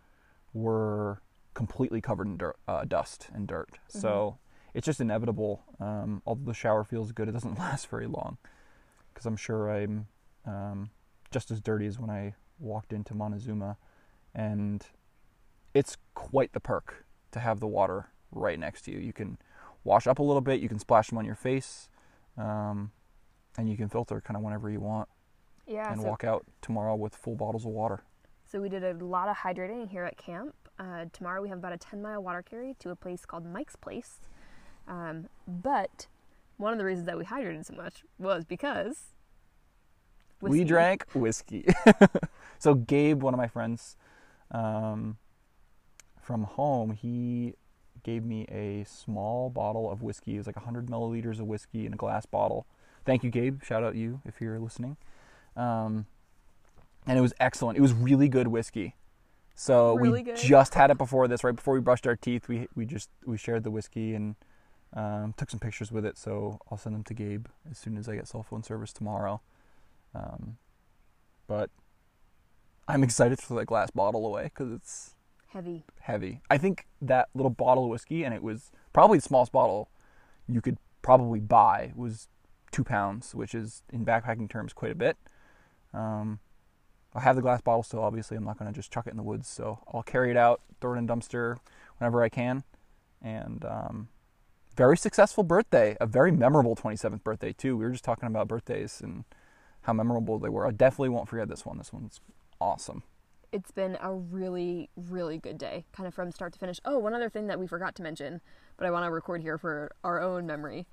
were 0.52 1.22
completely 1.54 2.00
covered 2.00 2.26
in 2.26 2.36
dirt, 2.36 2.56
uh, 2.68 2.84
dust 2.84 3.28
and 3.32 3.48
dirt. 3.48 3.78
So 3.88 4.36
it's 4.74 4.84
just 4.84 5.00
inevitable. 5.00 5.62
Um, 5.80 6.20
although 6.26 6.44
the 6.44 6.54
shower 6.54 6.84
feels 6.84 7.12
good, 7.12 7.28
it 7.28 7.32
doesn't 7.32 7.58
last 7.58 7.88
very 7.88 8.06
long 8.06 8.36
because 9.12 9.24
I'm 9.24 9.36
sure 9.36 9.70
I'm 9.70 10.08
um, 10.46 10.90
just 11.30 11.50
as 11.50 11.62
dirty 11.62 11.86
as 11.86 11.98
when 11.98 12.10
I 12.10 12.34
walked 12.58 12.92
into 12.92 13.14
Montezuma, 13.14 13.78
and 14.34 14.84
it's 15.72 15.96
quite 16.14 16.52
the 16.52 16.60
perk 16.60 17.06
to 17.32 17.40
have 17.40 17.60
the 17.60 17.66
water 17.66 18.10
right 18.30 18.58
next 18.58 18.82
to 18.82 18.92
you. 18.92 18.98
You 18.98 19.14
can 19.14 19.38
wash 19.84 20.06
up 20.06 20.18
a 20.18 20.22
little 20.22 20.42
bit, 20.42 20.60
you 20.60 20.68
can 20.68 20.78
splash 20.78 21.08
them 21.08 21.18
on 21.18 21.24
your 21.24 21.34
face, 21.34 21.88
um, 22.36 22.92
and 23.58 23.68
you 23.68 23.76
can 23.76 23.88
filter 23.88 24.20
kind 24.20 24.36
of 24.36 24.42
whenever 24.42 24.70
you 24.70 24.80
want 24.80 25.08
Yeah, 25.66 25.90
and 25.90 26.00
so, 26.00 26.08
walk 26.08 26.24
out 26.24 26.44
tomorrow 26.62 26.94
with 26.94 27.14
full 27.14 27.34
bottles 27.34 27.64
of 27.64 27.72
water. 27.72 28.02
so 28.44 28.60
we 28.60 28.68
did 28.68 28.84
a 28.84 28.92
lot 29.04 29.28
of 29.28 29.36
hydrating 29.36 29.88
here 29.88 30.04
at 30.04 30.16
camp. 30.16 30.54
Uh, 30.78 31.06
tomorrow 31.12 31.40
we 31.40 31.48
have 31.48 31.58
about 31.58 31.72
a 31.72 31.78
10 31.78 32.02
mile 32.02 32.22
water 32.22 32.42
carry 32.42 32.74
to 32.80 32.90
a 32.90 32.96
place 32.96 33.24
called 33.24 33.46
Mike's 33.46 33.76
Place. 33.76 34.20
Um, 34.86 35.28
but 35.46 36.06
one 36.58 36.72
of 36.72 36.78
the 36.78 36.84
reasons 36.84 37.06
that 37.06 37.18
we 37.18 37.24
hydrated 37.24 37.64
so 37.64 37.74
much 37.74 38.04
was 38.18 38.44
because 38.44 39.14
We 40.40 40.64
drank 40.64 41.04
whiskey. 41.14 41.66
so 42.58 42.74
Gabe, 42.74 43.22
one 43.22 43.34
of 43.34 43.38
my 43.38 43.48
friends 43.48 43.96
um, 44.50 45.16
from 46.20 46.44
home, 46.44 46.92
he 46.92 47.54
gave 48.02 48.24
me 48.24 48.44
a 48.44 48.84
small 48.84 49.50
bottle 49.50 49.90
of 49.90 50.02
whiskey. 50.02 50.34
It 50.34 50.38
was 50.38 50.46
like 50.46 50.56
100 50.56 50.86
milliliters 50.86 51.40
of 51.40 51.46
whiskey 51.46 51.86
in 51.86 51.92
a 51.92 51.96
glass 51.96 52.26
bottle. 52.26 52.66
Thank 53.06 53.24
you, 53.24 53.30
Gabe. 53.30 53.62
Shout 53.62 53.82
out 53.84 53.94
you 53.94 54.20
if 54.26 54.40
you're 54.40 54.58
listening. 54.58 54.96
Um, 55.56 56.06
and 57.06 57.16
it 57.16 57.22
was 57.22 57.32
excellent. 57.40 57.78
It 57.78 57.80
was 57.80 57.92
really 57.92 58.28
good 58.28 58.48
whiskey. 58.48 58.94
So 59.54 59.96
Really 59.96 60.20
we 60.20 60.22
good. 60.24 60.36
just 60.36 60.74
had 60.74 60.90
it 60.90 60.98
before 60.98 61.28
this, 61.28 61.42
right 61.42 61.54
before 61.56 61.72
we 61.74 61.80
brushed 61.80 62.06
our 62.06 62.16
teeth. 62.16 62.48
We 62.48 62.68
we 62.74 62.84
just 62.84 63.08
we 63.24 63.38
shared 63.38 63.62
the 63.64 63.70
whiskey 63.70 64.14
and 64.14 64.34
um, 64.92 65.34
took 65.38 65.48
some 65.50 65.60
pictures 65.60 65.90
with 65.90 66.04
it. 66.04 66.18
So 66.18 66.58
I'll 66.70 66.76
send 66.76 66.94
them 66.94 67.04
to 67.04 67.14
Gabe 67.14 67.46
as 67.70 67.78
soon 67.78 67.96
as 67.96 68.08
I 68.08 68.16
get 68.16 68.28
cell 68.28 68.42
phone 68.42 68.62
service 68.62 68.92
tomorrow. 68.92 69.40
Um, 70.14 70.58
but 71.46 71.70
I'm 72.88 73.02
excited 73.02 73.38
to 73.38 73.46
throw 73.46 73.56
that 73.58 73.66
glass 73.66 73.90
bottle 73.90 74.26
away 74.26 74.44
because 74.44 74.72
it's 74.72 75.14
Heavy. 75.48 75.84
heavy. 76.00 76.42
I 76.50 76.58
think 76.58 76.86
that 77.00 77.28
little 77.34 77.50
bottle 77.50 77.84
of 77.84 77.90
whiskey, 77.90 78.24
and 78.24 78.34
it 78.34 78.42
was 78.42 78.70
probably 78.92 79.18
the 79.18 79.22
smallest 79.22 79.52
bottle 79.52 79.88
you 80.46 80.60
could 80.60 80.76
probably 81.02 81.40
buy, 81.40 81.92
was 81.96 82.28
two 82.70 82.84
pounds, 82.84 83.34
which 83.34 83.54
is 83.54 83.82
in 83.92 84.04
backpacking 84.04 84.48
terms 84.48 84.72
quite 84.72 84.92
a 84.92 84.96
bit. 84.96 85.16
Um, 85.92 86.40
I 87.14 87.20
have 87.20 87.36
the 87.36 87.42
glass 87.42 87.62
bottle 87.62 87.82
still. 87.82 88.00
Obviously, 88.00 88.36
I'm 88.36 88.44
not 88.44 88.58
going 88.58 88.70
to 88.70 88.76
just 88.76 88.92
chuck 88.92 89.06
it 89.06 89.10
in 89.10 89.16
the 89.16 89.22
woods, 89.22 89.48
so 89.48 89.78
I'll 89.92 90.02
carry 90.02 90.30
it 90.30 90.36
out, 90.36 90.60
throw 90.80 90.94
it 90.94 90.98
in 90.98 91.08
a 91.08 91.14
dumpster 91.14 91.56
whenever 91.98 92.22
I 92.22 92.28
can. 92.28 92.64
And 93.22 93.64
um, 93.64 94.08
very 94.76 94.96
successful 94.96 95.42
birthday, 95.42 95.96
a 96.00 96.06
very 96.06 96.30
memorable 96.30 96.76
27th 96.76 97.24
birthday 97.24 97.52
too. 97.52 97.76
We 97.76 97.84
were 97.84 97.90
just 97.90 98.04
talking 98.04 98.26
about 98.26 98.48
birthdays 98.48 99.00
and 99.00 99.24
how 99.82 99.94
memorable 99.94 100.38
they 100.38 100.50
were. 100.50 100.66
I 100.66 100.70
definitely 100.72 101.08
won't 101.08 101.28
forget 101.28 101.48
this 101.48 101.64
one. 101.64 101.78
This 101.78 101.92
one's 101.92 102.20
awesome. 102.60 103.02
It's 103.52 103.70
been 103.70 103.96
a 104.02 104.12
really, 104.12 104.90
really 104.96 105.38
good 105.38 105.56
day, 105.56 105.86
kind 105.92 106.06
of 106.06 106.12
from 106.12 106.30
start 106.32 106.52
to 106.52 106.58
finish. 106.58 106.78
Oh, 106.84 106.98
one 106.98 107.14
other 107.14 107.30
thing 107.30 107.46
that 107.46 107.58
we 107.58 107.66
forgot 107.66 107.94
to 107.94 108.02
mention, 108.02 108.42
but 108.76 108.86
I 108.86 108.90
want 108.90 109.06
to 109.06 109.10
record 109.10 109.40
here 109.40 109.56
for 109.56 109.92
our 110.04 110.20
own 110.20 110.46
memory. 110.46 110.86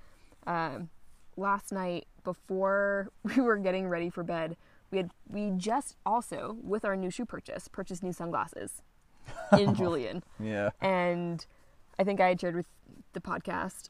Um, 0.48 0.90
last 1.38 1.72
night, 1.72 2.08
before 2.24 3.10
we 3.24 3.42
were 3.42 3.58
getting 3.58 3.88
ready 3.88 4.10
for 4.10 4.24
bed, 4.24 4.58
we 4.92 4.98
had 4.98 5.12
we 5.28 5.52
just 5.58 5.96
also, 6.06 6.58
with 6.62 6.86
our 6.86 6.96
new 6.96 7.10
shoe 7.10 7.26
purchase, 7.26 7.68
purchased 7.68 8.04
new 8.04 8.14
sunglasses 8.14 8.82
in 9.58 9.74
Julian. 9.76 10.24
Yeah. 10.40 10.70
And 10.82 11.46
I 11.98 12.04
think 12.04 12.22
I 12.22 12.30
had 12.30 12.40
shared 12.40 12.56
with 12.56 12.68
the 13.14 13.20
podcast, 13.22 13.90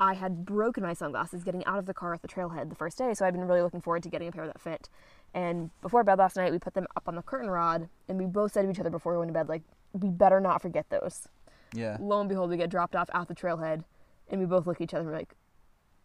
I 0.00 0.14
had 0.14 0.44
broken 0.44 0.82
my 0.82 0.94
sunglasses 0.94 1.44
getting 1.44 1.64
out 1.64 1.78
of 1.78 1.86
the 1.86 1.94
car 1.94 2.12
at 2.12 2.22
the 2.22 2.28
trailhead 2.28 2.68
the 2.68 2.74
first 2.74 2.98
day, 2.98 3.14
so 3.14 3.24
I'd 3.24 3.34
been 3.34 3.44
really 3.44 3.62
looking 3.62 3.80
forward 3.80 4.02
to 4.02 4.08
getting 4.08 4.28
a 4.28 4.32
pair 4.32 4.46
that 4.46 4.60
fit. 4.60 4.88
And 5.34 5.70
before 5.80 6.02
bed 6.04 6.18
last 6.18 6.36
night, 6.36 6.52
we 6.52 6.58
put 6.58 6.74
them 6.74 6.86
up 6.96 7.04
on 7.06 7.14
the 7.14 7.22
curtain 7.22 7.48
rod, 7.48 7.88
and 8.08 8.18
we 8.18 8.26
both 8.26 8.52
said 8.52 8.62
to 8.62 8.70
each 8.70 8.80
other 8.80 8.90
before 8.90 9.12
we 9.12 9.18
went 9.18 9.28
to 9.28 9.32
bed, 9.32 9.48
like, 9.48 9.62
we 9.92 10.08
better 10.08 10.40
not 10.40 10.60
forget 10.60 10.88
those. 10.90 11.28
Yeah. 11.74 11.96
Lo 12.00 12.20
and 12.20 12.28
behold, 12.28 12.50
we 12.50 12.56
get 12.56 12.68
dropped 12.68 12.96
off 12.96 13.08
at 13.14 13.28
the 13.28 13.34
trailhead, 13.34 13.84
and 14.28 14.40
we 14.40 14.46
both 14.46 14.66
look 14.66 14.78
at 14.78 14.82
each 14.82 14.94
other 14.94 15.02
and 15.02 15.10
we're 15.10 15.16
like, 15.16 15.34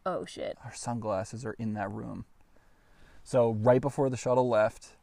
oh 0.08 0.26
shit. 0.26 0.58
our 0.64 0.74
sunglasses 0.74 1.46
are 1.46 1.54
in 1.54 1.74
that 1.74 1.92
room. 1.92 2.26
So 3.24 3.52
right 3.52 3.82
before 3.82 4.10
the 4.10 4.18
shuttle 4.18 4.48
left, 4.48 4.96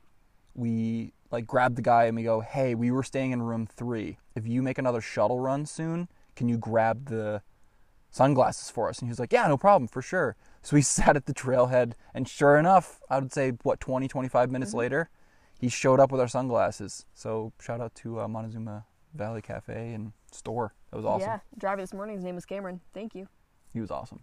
we 0.55 1.13
like 1.31 1.47
grabbed 1.47 1.77
the 1.77 1.83
guy 1.83 2.05
and 2.05 2.17
we 2.17 2.23
go, 2.23 2.41
"Hey, 2.41 2.75
we 2.75 2.91
were 2.91 3.03
staying 3.03 3.33
in 3.33 3.43
room 3.43 3.67
3. 3.67 4.19
If 4.35 4.47
you 4.47 4.63
make 4.63 4.79
another 4.79 5.01
shuttle 5.01 5.41
run 5.41 5.67
soon, 5.67 6.09
can 6.37 6.49
you 6.49 6.57
grab 6.57 7.07
the 7.09 7.43
sunglasses 8.11 8.71
for 8.71 8.89
us?" 8.89 8.99
And 9.01 9.09
he 9.09 9.11
was 9.11 9.19
like, 9.19 9.33
"Yeah, 9.33 9.47
no 9.47 9.57
problem, 9.59 9.89
for 9.89 10.01
sure." 10.03 10.37
So 10.63 10.77
we 10.77 10.83
sat 10.97 11.17
at 11.17 11.27
the 11.27 11.35
trailhead 11.35 11.93
and 12.15 12.29
sure 12.29 12.57
enough, 12.57 13.01
I 13.11 13.19
would 13.19 13.33
say 13.33 13.51
what 13.63 13.81
20 13.81 14.09
25 14.09 14.51
minutes 14.51 14.71
Mm-hmm. 14.71 14.79
later, 14.79 15.11
he 15.59 15.69
showed 15.69 16.01
up 16.01 16.11
with 16.11 16.21
our 16.21 16.29
sunglasses. 16.29 17.05
So 17.15 17.53
shout 17.61 17.81
out 17.81 17.95
to 17.97 18.21
uh, 18.21 18.29
Montezuma 18.29 18.87
Valley 19.15 19.43
Cafe 19.43 19.93
and 19.93 20.13
store. 20.33 20.73
That 20.91 20.97
was 20.97 21.05
awesome. 21.07 21.29
Yeah, 21.29 21.39
driver 21.59 21.83
this 21.83 21.93
morning, 21.93 22.17
his 22.17 22.25
name 22.25 22.35
was 22.37 22.47
Cameron. 22.47 22.81
Thank 22.95 23.15
you. 23.15 23.29
He 23.73 23.81
was 23.81 23.91
awesome. 23.91 24.23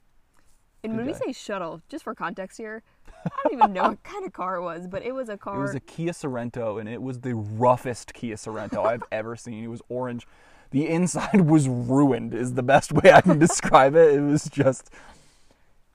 And 0.83 0.93
Good 0.93 1.05
when 1.05 1.07
we 1.07 1.13
say 1.13 1.31
shuttle, 1.31 1.81
just 1.89 2.03
for 2.03 2.15
context 2.15 2.57
here, 2.57 2.81
I 3.25 3.29
don't 3.43 3.53
even 3.53 3.73
know 3.73 3.89
what 3.89 4.03
kind 4.03 4.25
of 4.25 4.33
car 4.33 4.55
it 4.55 4.63
was, 4.63 4.87
but 4.87 5.03
it 5.03 5.13
was 5.13 5.29
a 5.29 5.37
car. 5.37 5.59
It 5.59 5.61
was 5.61 5.75
a 5.75 5.79
Kia 5.79 6.11
Sorento, 6.11 6.79
and 6.79 6.89
it 6.89 7.01
was 7.01 7.19
the 7.19 7.35
roughest 7.35 8.13
Kia 8.13 8.35
Sorento 8.35 8.85
I've 8.85 9.03
ever 9.11 9.35
seen. 9.35 9.63
It 9.63 9.67
was 9.67 9.81
orange. 9.89 10.25
The 10.71 10.87
inside 10.87 11.41
was 11.49 11.67
ruined, 11.67 12.33
is 12.33 12.53
the 12.53 12.63
best 12.63 12.91
way 12.91 13.11
I 13.11 13.21
can 13.21 13.37
describe 13.37 13.95
it. 13.95 14.15
It 14.15 14.21
was 14.21 14.45
just. 14.45 14.89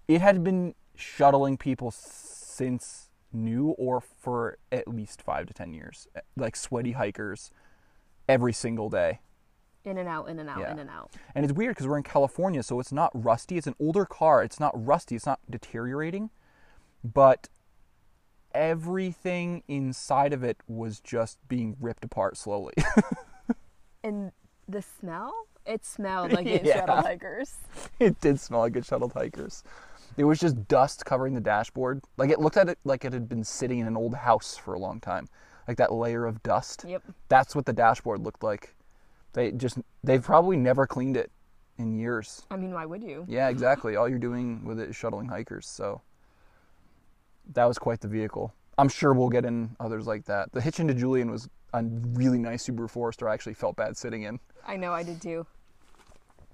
It 0.07 0.21
had 0.21 0.45
been 0.45 0.75
shuttling 0.95 1.57
people 1.57 1.91
since 1.91 3.09
new 3.33 3.71
or 3.71 4.01
for 4.01 4.59
at 4.71 4.87
least 4.87 5.21
five 5.21 5.47
to 5.47 5.55
ten 5.55 5.75
years. 5.75 6.07
Eh, 6.15 6.21
like 6.37 6.55
sweaty 6.55 6.93
hikers 6.93 7.51
every 8.29 8.53
single 8.53 8.89
day. 8.89 9.21
In 9.87 9.99
and 9.99 10.09
out, 10.09 10.29
in 10.29 10.39
and 10.39 10.51
out, 10.51 10.59
Yeah. 10.59 10.73
in 10.73 10.79
and 10.81 10.91
out. 10.91 11.13
And 11.35 11.45
it's 11.45 11.55
weird 11.55 11.75
because 11.77 11.87
we're 11.87 11.97
in 11.97 12.03
California, 12.03 12.63
so 12.63 12.81
it's 12.81 12.93
not 12.93 13.11
rusty. 13.15 13.57
It's 13.57 13.67
an 13.67 13.77
older 13.81 14.05
car. 14.05 14.43
It's 14.43 14.59
not 14.61 14.73
rusty. 14.75 15.15
It's 15.17 15.27
not 15.27 15.41
deteriorating. 15.49 16.31
But 17.05 17.49
everything 18.55 19.63
inside 19.69 20.33
of 20.33 20.43
it 20.43 20.59
was 20.67 21.01
just 21.01 21.39
being 21.49 21.77
ripped 21.81 22.05
apart 22.05 22.37
slowly. 22.37 22.75
And 24.05 24.31
the 24.69 24.83
smell? 24.83 25.33
It 25.65 25.85
smelled 25.85 26.31
like 26.33 26.47
it 26.57 26.65
Yeah. 26.65 26.77
shuttle 26.77 26.97
hikers. 27.03 27.57
it 27.99 28.21
did 28.21 28.39
smell 28.39 28.61
like 28.61 28.73
good 28.75 28.87
shuttled 28.87 29.13
hikers. 29.15 29.65
There 30.15 30.29
was 30.29 30.39
just 30.39 30.69
dust 30.69 31.05
covering 31.05 31.35
the 31.35 31.41
dashboard. 31.41 32.03
Like 32.17 32.31
it 32.31 32.39
looked 32.39 32.57
at 32.57 32.69
it 32.69 32.79
like 32.85 33.05
it 33.05 33.13
had 33.13 33.29
been 33.29 33.43
sitting 33.43 33.81
in 33.81 33.89
an 33.89 33.97
old 33.97 34.15
house 34.15 34.57
for 34.57 34.75
a 34.75 34.79
long 34.79 35.01
time. 35.01 35.29
Like 35.67 35.77
that 35.79 35.93
layer 35.93 36.25
of 36.25 36.41
dust. 36.45 36.85
Yep. 36.87 37.03
That's 37.29 37.57
what 37.57 37.67
the 37.67 37.73
dashboard 37.73 38.21
looked 38.23 38.45
like. 38.45 38.77
They 39.37 39.53
just 39.53 39.79
they've 40.03 40.23
probably 40.23 40.57
never 40.57 40.87
cleaned 40.87 41.15
it 41.19 41.31
in 41.77 41.93
years. 41.95 42.47
I 42.51 42.57
mean, 42.57 42.73
why 42.73 42.87
would 42.87 43.03
you? 43.03 43.27
Yeah, 43.29 43.51
exactly. 43.51 43.95
All 43.95 44.09
you're 44.09 44.19
doing 44.19 44.65
with 44.65 44.81
it 44.81 44.89
is 44.89 44.97
shuttling 44.97 45.29
hikers. 45.29 45.69
So 45.69 46.01
that 47.53 47.67
was 47.67 47.79
quite 47.79 48.01
the 48.01 48.09
vehicle. 48.09 48.55
I'm 48.79 48.89
sure 48.89 49.13
we'll 49.13 49.29
get 49.29 49.45
in 49.45 49.77
others 49.79 50.07
like 50.07 50.25
that. 50.25 50.53
The 50.53 50.63
hitch 50.63 50.81
into 50.81 50.95
Julian 50.95 51.31
was 51.31 51.51
a 51.75 51.85
really 51.85 52.39
nice 52.39 52.67
Subaru 52.67 52.89
Forester. 52.89 53.29
I 53.29 53.35
actually 53.35 53.53
felt 53.53 53.77
bad 53.77 53.95
sitting 53.99 54.23
in. 54.23 54.41
I 54.67 54.79
know, 54.79 54.93
I 54.95 55.03
did 55.03 55.21
too. 55.21 55.47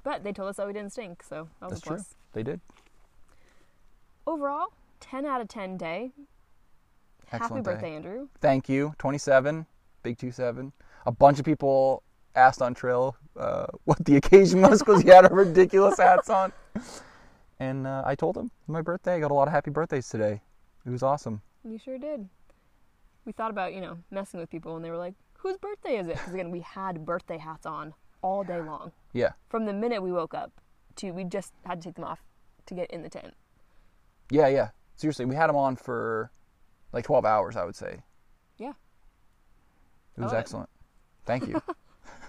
But 0.03 0.25
they 0.25 0.33
told 0.33 0.49
us 0.49 0.57
that 0.57 0.67
we 0.67 0.73
didn't 0.73 0.91
stink, 0.91 1.23
so 1.23 1.49
that 1.61 1.71
was 1.71 1.79
That's 1.79 1.83
a 1.83 1.87
plus. 1.87 2.03
true. 2.09 2.17
They 2.33 2.43
did. 2.43 2.61
Overall, 4.27 4.73
10 4.99 5.25
out 5.25 5.41
of 5.41 5.47
10 5.47 5.77
day. 5.77 6.11
Happy 7.27 7.45
Excellent 7.45 7.65
day. 7.65 7.73
birthday, 7.73 7.95
Andrew. 7.95 8.29
Thank 8.41 8.69
you. 8.69 8.95
27, 8.99 9.67
big 10.03 10.19
27. 10.19 10.73
A 11.07 11.13
bunch 11.13 11.39
of 11.39 11.45
people 11.45 12.03
asked 12.35 12.63
on 12.63 12.75
trail 12.75 13.17
uh, 13.37 13.67
what 13.85 14.05
the 14.05 14.17
occasion 14.17 14.61
was 14.63 14.81
because 14.81 15.03
he 15.03 15.09
had 15.09 15.31
a 15.31 15.35
ridiculous 15.35 15.99
hats 15.99 16.31
on. 16.31 16.53
and 17.61 17.87
uh, 17.87 18.03
I 18.05 18.15
told 18.15 18.37
him 18.37 18.51
my 18.67 18.83
birthday. 18.83 19.15
I 19.15 19.21
got 19.21 19.31
a 19.31 19.35
lot 19.35 19.49
of 19.49 19.53
happy 19.55 19.71
birthdays 19.71 20.09
today. 20.09 20.41
It 20.87 20.91
was 20.91 21.03
awesome. 21.03 21.43
You 21.65 21.79
sure 21.79 21.99
did. 21.99 22.29
We 23.25 23.33
thought 23.33 23.51
about, 23.53 23.73
you 23.75 23.81
know, 23.81 23.99
messing 24.11 24.41
with 24.41 24.51
people 24.51 24.75
and 24.77 24.85
they 24.85 24.91
were 24.91 24.97
like, 24.97 25.15
whose 25.39 25.57
birthday 25.57 25.97
is 25.99 26.09
it? 26.09 26.15
Because 26.17 26.35
again, 26.35 26.51
we 26.51 26.61
had 26.61 27.05
birthday 27.05 27.39
hats 27.39 27.67
on 27.67 27.95
all 28.23 28.43
day 28.45 28.61
long. 28.61 28.93
Yeah, 29.13 29.33
From 29.49 29.65
the 29.67 29.73
minute 29.73 30.03
we 30.03 30.11
woke 30.13 30.35
up 30.35 30.51
to, 30.97 31.11
we 31.13 31.25
just 31.25 31.53
had 31.65 31.81
to 31.81 31.89
take 31.89 31.95
them 31.97 32.05
off 32.05 32.21
to 32.67 32.75
get 32.75 32.91
in 32.91 33.03
the 33.03 33.09
tent. 33.09 33.35
yeah, 34.31 34.47
yeah. 34.49 34.71
Seriously, 34.97 35.25
we 35.25 35.35
had 35.35 35.49
them 35.49 35.57
on 35.57 35.75
for 35.77 36.31
like 36.93 37.05
12 37.05 37.25
hours, 37.25 37.57
I 37.57 37.65
would 37.65 37.75
say. 37.75 38.03
Yeah. 38.59 38.73
It 40.17 40.21
was 40.23 40.33
Oh, 40.33 40.37
it- 40.37 40.39
excellent. 40.41 40.69
Thank 41.25 41.47
you. 41.49 41.61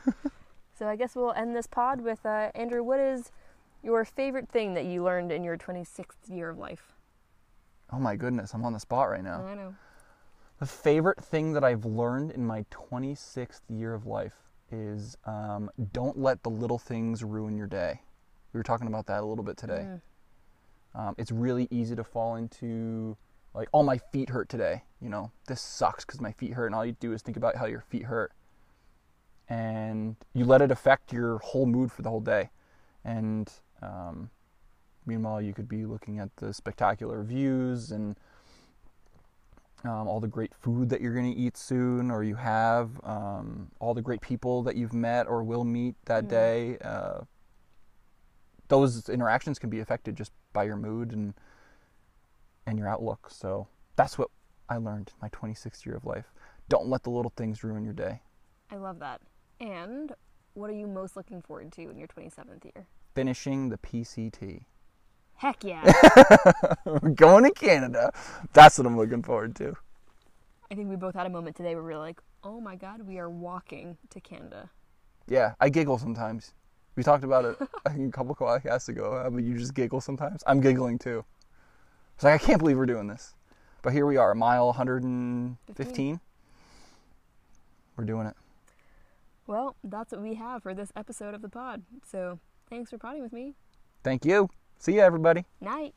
So 0.75 0.87
I 0.87 0.95
guess 0.95 1.15
we'll 1.15 1.33
end 1.33 1.55
this 1.55 1.67
pod 1.67 2.01
with 2.01 2.25
uh, 2.25 2.49
Andrew, 2.55 2.83
what 2.83 2.99
is 2.99 3.31
your 3.83 4.03
favorite 4.03 4.49
thing 4.49 4.73
that 4.73 4.85
you 4.85 5.03
learned 5.03 5.31
in 5.31 5.43
your 5.43 5.55
26th 5.55 6.15
year 6.27 6.49
of 6.49 6.57
life? 6.57 6.93
oh 7.93 7.99
my 7.99 8.15
goodness, 8.15 8.53
I'm 8.53 8.65
on 8.65 8.73
the 8.73 8.79
spot 8.79 9.09
right 9.09 9.23
now. 9.23 9.45
I 9.45 9.53
know. 9.53 9.75
The 10.59 10.65
favorite 10.65 11.23
thing 11.23 11.53
that 11.53 11.63
I've 11.63 11.85
learned 11.85 12.31
in 12.31 12.45
my 12.45 12.65
26th 12.71 13.61
year 13.69 13.93
of 13.93 14.05
life 14.05 14.35
is 14.71 15.17
um, 15.25 15.69
don't 15.91 16.17
let 16.17 16.41
the 16.43 16.49
little 16.49 16.79
things 16.79 17.23
ruin 17.23 17.57
your 17.57 17.67
day. 17.67 18.01
We 18.53 18.57
were 18.57 18.63
talking 18.63 18.87
about 18.87 19.05
that 19.07 19.21
a 19.21 19.25
little 19.25 19.43
bit 19.43 19.57
today. 19.57 19.85
Mm. 19.85 20.01
Um, 20.95 21.15
it's 21.17 21.31
really 21.31 21.67
easy 21.69 21.95
to 21.95 22.03
fall 22.03 22.35
into 22.35 23.17
like, 23.53 23.67
oh, 23.73 23.83
my 23.83 23.97
feet 23.97 24.29
hurt 24.29 24.49
today. 24.49 24.83
You 25.01 25.09
know, 25.09 25.31
this 25.47 25.61
sucks 25.61 26.05
because 26.05 26.21
my 26.21 26.31
feet 26.31 26.53
hurt, 26.53 26.67
and 26.67 26.75
all 26.75 26.85
you 26.85 26.95
do 26.99 27.13
is 27.13 27.21
think 27.21 27.37
about 27.37 27.55
how 27.55 27.65
your 27.65 27.81
feet 27.81 28.03
hurt, 28.03 28.31
and 29.53 30.15
you 30.33 30.45
let 30.45 30.61
it 30.61 30.71
affect 30.71 31.13
your 31.13 31.37
whole 31.39 31.65
mood 31.67 31.91
for 31.91 32.01
the 32.01 32.09
whole 32.09 32.19
day. 32.21 32.49
And 33.05 33.51
um, 33.83 34.29
meanwhile, 35.05 35.41
you 35.41 35.53
could 35.53 35.67
be 35.69 35.85
looking 35.85 36.17
at 36.19 36.35
the 36.37 36.53
spectacular 36.53 37.21
views 37.23 37.91
and 37.91 38.15
um, 39.83 40.07
all 40.07 40.19
the 40.19 40.27
great 40.27 40.53
food 40.55 40.89
that 40.89 41.01
you're 41.01 41.13
going 41.13 41.31
to 41.31 41.37
eat 41.37 41.57
soon, 41.57 42.09
or 42.09 42.23
you 42.23 42.35
have 42.35 42.89
um, 43.03 43.69
all 43.79 43.93
the 43.93 44.01
great 44.01 44.21
people 44.21 44.63
that 44.63 44.75
you've 44.75 44.93
met 44.93 45.27
or 45.27 45.43
will 45.43 45.65
meet 45.65 45.95
that 46.05 46.23
Mhm. 46.23 46.29
day. 46.29 46.77
Uh, 46.79 47.21
those 48.69 49.09
interactions 49.09 49.59
can 49.59 49.69
be 49.69 49.81
affected 49.81 50.15
just 50.15 50.31
by 50.53 50.63
your 50.63 50.77
mood 50.77 51.11
and 51.11 51.33
and 52.65 52.79
your 52.79 52.87
outlook. 52.87 53.29
So 53.29 53.67
that's 53.97 54.17
what 54.17 54.29
I 54.69 54.77
learned 54.77 55.11
my 55.21 55.27
26th 55.29 55.85
year 55.85 55.95
of 55.95 56.05
life. 56.05 56.31
Don't 56.69 56.87
let 56.87 57.03
the 57.03 57.09
little 57.11 57.33
things 57.35 57.61
ruin 57.61 57.83
your 57.83 57.93
day. 57.93 58.21
I 58.71 58.77
love 58.77 58.99
that. 58.99 59.21
And 59.63 60.11
what 60.55 60.69
are 60.69 60.73
you 60.73 60.87
most 60.87 61.15
looking 61.15 61.41
forward 61.41 61.71
to 61.73 61.89
in 61.89 61.97
your 61.97 62.07
27th 62.09 62.65
year? 62.65 62.85
Finishing 63.15 63.69
the 63.69 63.77
PCT. 63.77 64.65
Heck 65.35 65.63
yeah. 65.63 65.89
Going 67.15 67.45
to 67.45 67.51
Canada. 67.51 68.11
That's 68.51 68.77
what 68.77 68.85
I'm 68.85 68.97
looking 68.97 69.23
forward 69.23 69.55
to. 69.55 69.73
I 70.69 70.75
think 70.75 70.89
we 70.89 70.97
both 70.97 71.15
had 71.15 71.25
a 71.27 71.29
moment 71.29 71.55
today 71.55 71.75
where 71.75 71.83
we 71.83 71.93
were 71.93 71.97
like, 71.97 72.19
oh 72.43 72.59
my 72.59 72.75
god, 72.75 73.03
we 73.07 73.19
are 73.19 73.29
walking 73.29 73.97
to 74.09 74.19
Canada. 74.19 74.69
Yeah, 75.27 75.53
I 75.61 75.69
giggle 75.69 75.97
sometimes. 75.97 76.51
We 76.97 77.03
talked 77.03 77.23
about 77.23 77.45
it 77.45 77.57
I 77.85 77.91
think 77.91 78.09
a 78.09 78.11
couple 78.17 78.35
podcasts 78.35 78.89
ago. 78.89 79.13
Uh, 79.13 79.21
How 79.21 79.27
about 79.27 79.43
you 79.43 79.57
just 79.57 79.73
giggle 79.73 80.01
sometimes? 80.01 80.43
I'm 80.45 80.59
giggling 80.59 80.99
too. 80.99 81.23
It's 82.15 82.25
like 82.25 82.33
I 82.33 82.45
can't 82.45 82.59
believe 82.59 82.77
we're 82.77 82.85
doing 82.85 83.07
this, 83.07 83.33
but 83.81 83.93
here 83.93 84.05
we 84.05 84.17
are, 84.17 84.35
mile 84.35 84.67
115. 84.67 86.19
We're 87.95 88.03
doing 88.03 88.27
it. 88.27 88.35
Well, 89.47 89.75
that's 89.83 90.11
what 90.11 90.21
we 90.21 90.35
have 90.35 90.63
for 90.63 90.73
this 90.73 90.91
episode 90.95 91.33
of 91.33 91.41
the 91.41 91.49
pod. 91.49 91.83
So 92.05 92.39
thanks 92.69 92.89
for 92.91 92.97
podding 92.97 93.21
with 93.21 93.33
me. 93.33 93.55
Thank 94.03 94.25
you. 94.25 94.49
See 94.79 94.95
you, 94.95 95.01
everybody. 95.01 95.45
Night. 95.61 95.95